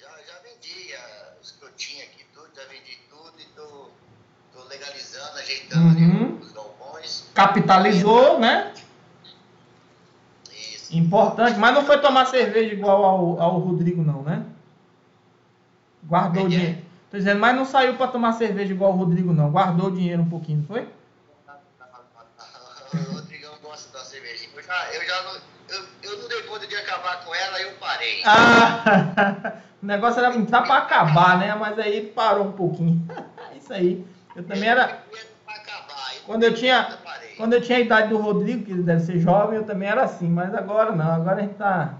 já, 0.00 0.08
já 0.08 0.40
vendi 1.44 1.50
ah, 1.50 1.50
os 1.50 1.50
que 1.52 1.64
eu 1.64 1.70
tinha 1.76 2.04
aqui, 2.04 2.24
tudo, 2.32 2.48
já 2.56 2.64
vendi 2.68 2.98
tudo 3.10 3.32
e 3.38 3.44
tô, 3.54 3.90
tô 4.52 4.64
legalizando, 4.68 5.38
ajeitando 5.38 5.84
Uhum. 6.00 6.36
ali 6.36 6.38
os 6.40 6.52
galpões. 6.52 7.24
Capitalizou, 7.34 8.38
né? 8.38 8.72
Isso. 10.50 10.96
Importante, 10.96 11.58
mas 11.58 11.74
não 11.74 11.84
foi 11.84 12.00
tomar 12.00 12.26
cerveja 12.26 12.72
igual 12.72 13.04
ao, 13.04 13.40
ao 13.40 13.58
Rodrigo, 13.58 14.02
não, 14.02 14.22
né? 14.22 14.44
Guardou 16.04 16.44
o 16.44 16.48
dinheiro. 16.48 16.82
Tô 17.10 17.16
dizendo, 17.16 17.40
mas 17.40 17.54
não 17.54 17.64
saiu 17.64 17.96
pra 17.96 18.08
tomar 18.08 18.32
cerveja 18.32 18.72
igual 18.72 18.92
o 18.92 18.96
Rodrigo, 18.96 19.32
não. 19.32 19.50
Guardou 19.50 19.86
o 19.88 19.94
dinheiro 19.94 20.22
um 20.22 20.28
pouquinho, 20.28 20.58
não 20.58 20.66
foi? 20.66 20.88
O 22.94 23.12
Rodrigão 23.14 23.52
gosta 23.60 23.96
da 23.96 24.04
cervejinha. 24.04 24.50
Eu 24.54 24.62
já, 24.62 24.92
eu 24.92 25.04
já 25.04 25.22
não, 25.22 25.40
eu, 25.68 25.84
eu 26.02 26.18
não 26.22 26.28
dei 26.28 26.42
conta 26.42 26.64
de 26.64 26.76
acabar 26.76 27.24
com 27.24 27.34
ela, 27.34 27.60
eu 27.60 27.72
parei. 27.78 28.22
Ah, 28.24 29.54
o 29.84 29.86
negócio 29.86 30.18
era 30.18 30.32
tá 30.46 30.62
pra 30.62 30.78
acabar, 30.78 31.38
né? 31.38 31.54
Mas 31.54 31.78
aí 31.78 32.00
parou 32.00 32.46
um 32.46 32.52
pouquinho. 32.52 33.06
Isso 33.54 33.70
aí. 33.70 34.02
Eu 34.34 34.42
também 34.42 34.66
era. 34.66 35.02
Quando 36.24 36.42
eu 36.42 36.54
tinha-. 36.54 36.88
Quando 37.36 37.52
eu 37.52 37.60
tinha 37.60 37.78
a 37.78 37.80
idade 37.80 38.08
do 38.08 38.16
Rodrigo, 38.16 38.64
que 38.64 38.72
ele 38.72 38.82
deve 38.82 39.02
ser 39.02 39.18
jovem, 39.18 39.56
eu 39.56 39.64
também 39.64 39.88
era 39.88 40.04
assim, 40.04 40.28
mas 40.28 40.54
agora 40.54 40.92
não, 40.92 41.12
agora 41.12 41.38
a 41.38 41.42
gente 41.42 41.54
tá 41.54 41.94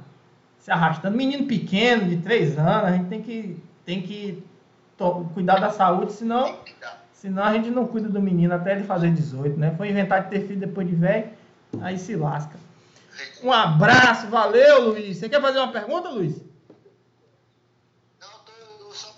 se 0.60 0.70
arrastando. 0.70 1.16
Menino 1.16 1.46
pequeno, 1.46 2.08
de 2.08 2.18
3 2.18 2.56
anos, 2.58 2.84
a 2.84 2.92
gente 2.92 3.08
tem 3.08 3.20
que, 3.20 3.62
tem 3.84 4.00
que 4.00 4.42
cuidar 5.34 5.58
da 5.58 5.70
saúde, 5.70 6.12
senão, 6.12 6.56
senão 7.12 7.42
a 7.42 7.52
gente 7.52 7.68
não 7.68 7.86
cuida 7.86 8.08
do 8.08 8.22
menino 8.22 8.54
até 8.54 8.72
ele 8.72 8.84
fazer 8.84 9.10
18, 9.10 9.58
né? 9.58 9.74
Foi 9.76 9.90
inventar 9.90 10.22
de 10.22 10.30
ter 10.30 10.46
filho 10.46 10.60
depois 10.60 10.86
de 10.86 10.94
velho, 10.94 11.30
aí 11.82 11.98
se 11.98 12.14
lasca. 12.14 12.56
Um 13.42 13.52
abraço, 13.52 14.28
valeu, 14.28 14.90
Luiz. 14.90 15.18
Você 15.18 15.28
quer 15.28 15.40
fazer 15.40 15.58
uma 15.58 15.72
pergunta, 15.72 16.08
Luiz? 16.08 16.40
Não, 18.20 18.28
tô 18.44 18.92
só 18.92 19.12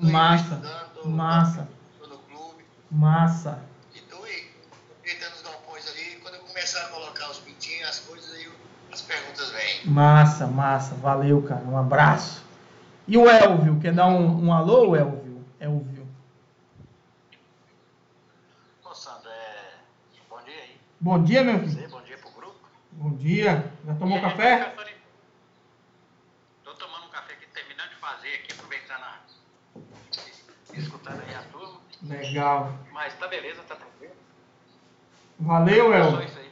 Massa, 0.00 0.54
estudando, 0.54 1.06
massa, 1.10 1.68
tô 1.98 2.06
no 2.06 2.18
clube. 2.18 2.64
massa. 2.90 3.58
E 3.94 4.00
tô 4.00 4.22
aí, 4.24 4.50
ajeitando 5.04 5.34
os 5.36 5.42
galpões 5.42 5.88
ali. 5.88 6.16
Quando 6.22 6.34
eu 6.34 6.40
começar 6.42 6.84
a 6.86 6.88
colocar 6.88 7.30
os 7.30 7.38
pintinhos, 7.38 7.88
as 7.88 7.98
coisas, 8.00 8.32
aí 8.34 8.50
as 8.92 9.02
perguntas 9.02 9.50
vêm. 9.50 9.86
Massa, 9.86 10.46
massa, 10.46 10.94
valeu, 10.96 11.42
cara. 11.42 11.62
Um 11.64 11.76
abraço. 11.78 12.44
E 13.06 13.16
o 13.18 13.28
Elvio, 13.28 13.78
quer 13.80 13.92
dar 13.92 14.06
um, 14.06 14.46
um 14.46 14.52
alô, 14.52 14.96
Elvio? 14.96 15.44
Elvio. 15.60 16.06
Ô 18.84 18.94
Sandro, 18.94 19.28
é... 19.28 19.72
bom 20.28 20.42
dia 20.44 20.54
aí. 20.54 20.80
Bom 21.00 21.22
dia, 21.22 21.44
meu 21.44 21.58
filho. 21.60 21.88
Bom 21.90 22.02
dia 22.02 22.18
pro 22.18 22.30
grupo. 22.30 22.68
Bom 22.92 23.10
dia. 23.16 23.72
Já 23.86 23.94
tomou 23.94 24.18
E 24.18 24.20
aí, 24.20 24.30
café? 24.30 24.64
professor, 24.70 24.94
Tô 26.64 26.74
tomando 26.74 27.06
um 27.06 27.10
café 27.10 27.34
aqui, 27.34 27.46
terminando 27.52 27.90
de 27.90 27.96
fazer 27.96 28.34
aqui, 28.34 28.52
aproveitando 28.52 29.02
a... 29.02 29.18
escutando 30.74 31.20
aí 31.20 31.34
a 31.34 31.42
turma. 31.52 31.80
Legal. 32.08 32.72
Mas 32.92 33.14
tá 33.14 33.26
beleza, 33.28 33.62
tá 33.68 33.76
tranquilo. 33.76 34.12
Valeu, 35.38 35.92
isso 36.22 36.38
aí. 36.38 36.44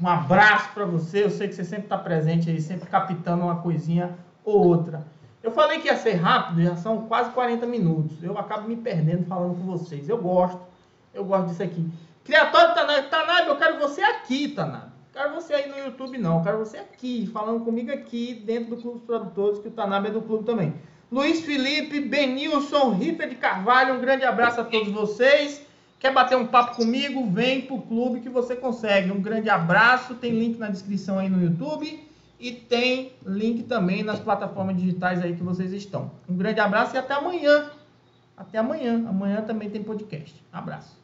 Um 0.00 0.08
abraço 0.08 0.70
pra 0.72 0.84
você. 0.84 1.24
Eu 1.24 1.30
sei 1.30 1.48
que 1.48 1.54
você 1.54 1.64
sempre 1.64 1.88
tá 1.88 1.98
presente 1.98 2.48
aí, 2.48 2.60
sempre 2.60 2.88
captando 2.88 3.44
uma 3.44 3.60
coisinha 3.60 4.16
ou 4.44 4.66
outra. 4.66 5.04
Eu 5.42 5.50
falei 5.50 5.80
que 5.80 5.88
ia 5.88 5.96
ser 5.96 6.14
rápido, 6.14 6.62
já 6.62 6.76
são 6.76 7.06
quase 7.06 7.30
40 7.30 7.66
minutos. 7.66 8.22
Eu 8.22 8.38
acabo 8.38 8.68
me 8.68 8.76
perdendo 8.76 9.26
falando 9.26 9.56
com 9.56 9.64
vocês. 9.64 10.08
Eu 10.08 10.18
gosto. 10.18 10.60
Eu 11.12 11.24
gosto 11.24 11.48
disso 11.48 11.62
aqui. 11.62 11.90
Criatório 12.24 12.74
Tanabe. 12.74 13.08
Tanabe, 13.08 13.48
eu 13.48 13.56
quero 13.56 13.78
você 13.78 14.02
aqui, 14.02 14.48
Tanabe. 14.48 14.90
Quero 15.12 15.34
você 15.34 15.54
aí 15.54 15.68
no 15.68 15.78
YouTube, 15.78 16.18
não. 16.18 16.38
Eu 16.38 16.44
quero 16.44 16.58
você 16.58 16.78
aqui, 16.78 17.26
falando 17.32 17.64
comigo 17.64 17.92
aqui, 17.92 18.34
dentro 18.34 18.76
do 18.76 18.82
Clube 18.82 18.98
dos 18.98 19.06
Produtores, 19.06 19.58
que 19.58 19.68
o 19.68 19.72
Tanabe 19.72 20.08
é 20.08 20.10
do 20.10 20.22
clube 20.22 20.44
também. 20.44 20.74
Luiz 21.10 21.40
Felipe, 21.40 22.00
Benilson, 22.00 22.92
Rita 22.92 23.26
de 23.26 23.34
Carvalho, 23.34 23.94
um 23.94 24.00
grande 24.00 24.24
abraço 24.24 24.60
a 24.60 24.64
todos 24.64 24.92
vocês. 24.92 25.60
Quer 25.98 26.14
bater 26.14 26.36
um 26.36 26.46
papo 26.46 26.76
comigo? 26.76 27.28
Vem 27.30 27.62
pro 27.62 27.82
clube 27.82 28.20
que 28.20 28.28
você 28.28 28.54
consegue. 28.54 29.10
Um 29.10 29.20
grande 29.20 29.50
abraço. 29.50 30.14
Tem 30.14 30.30
link 30.30 30.56
na 30.56 30.68
descrição 30.68 31.18
aí 31.18 31.28
no 31.28 31.42
YouTube 31.42 32.08
e 32.38 32.52
tem 32.52 33.12
link 33.26 33.64
também 33.64 34.02
nas 34.02 34.20
plataformas 34.20 34.76
digitais 34.76 35.20
aí 35.20 35.34
que 35.34 35.42
vocês 35.42 35.72
estão. 35.72 36.10
Um 36.28 36.36
grande 36.36 36.60
abraço 36.60 36.94
e 36.94 36.98
até 36.98 37.12
amanhã. 37.12 37.70
Até 38.36 38.58
amanhã. 38.58 39.04
Amanhã 39.06 39.42
também 39.42 39.68
tem 39.68 39.82
podcast. 39.82 40.34
Abraço. 40.52 40.99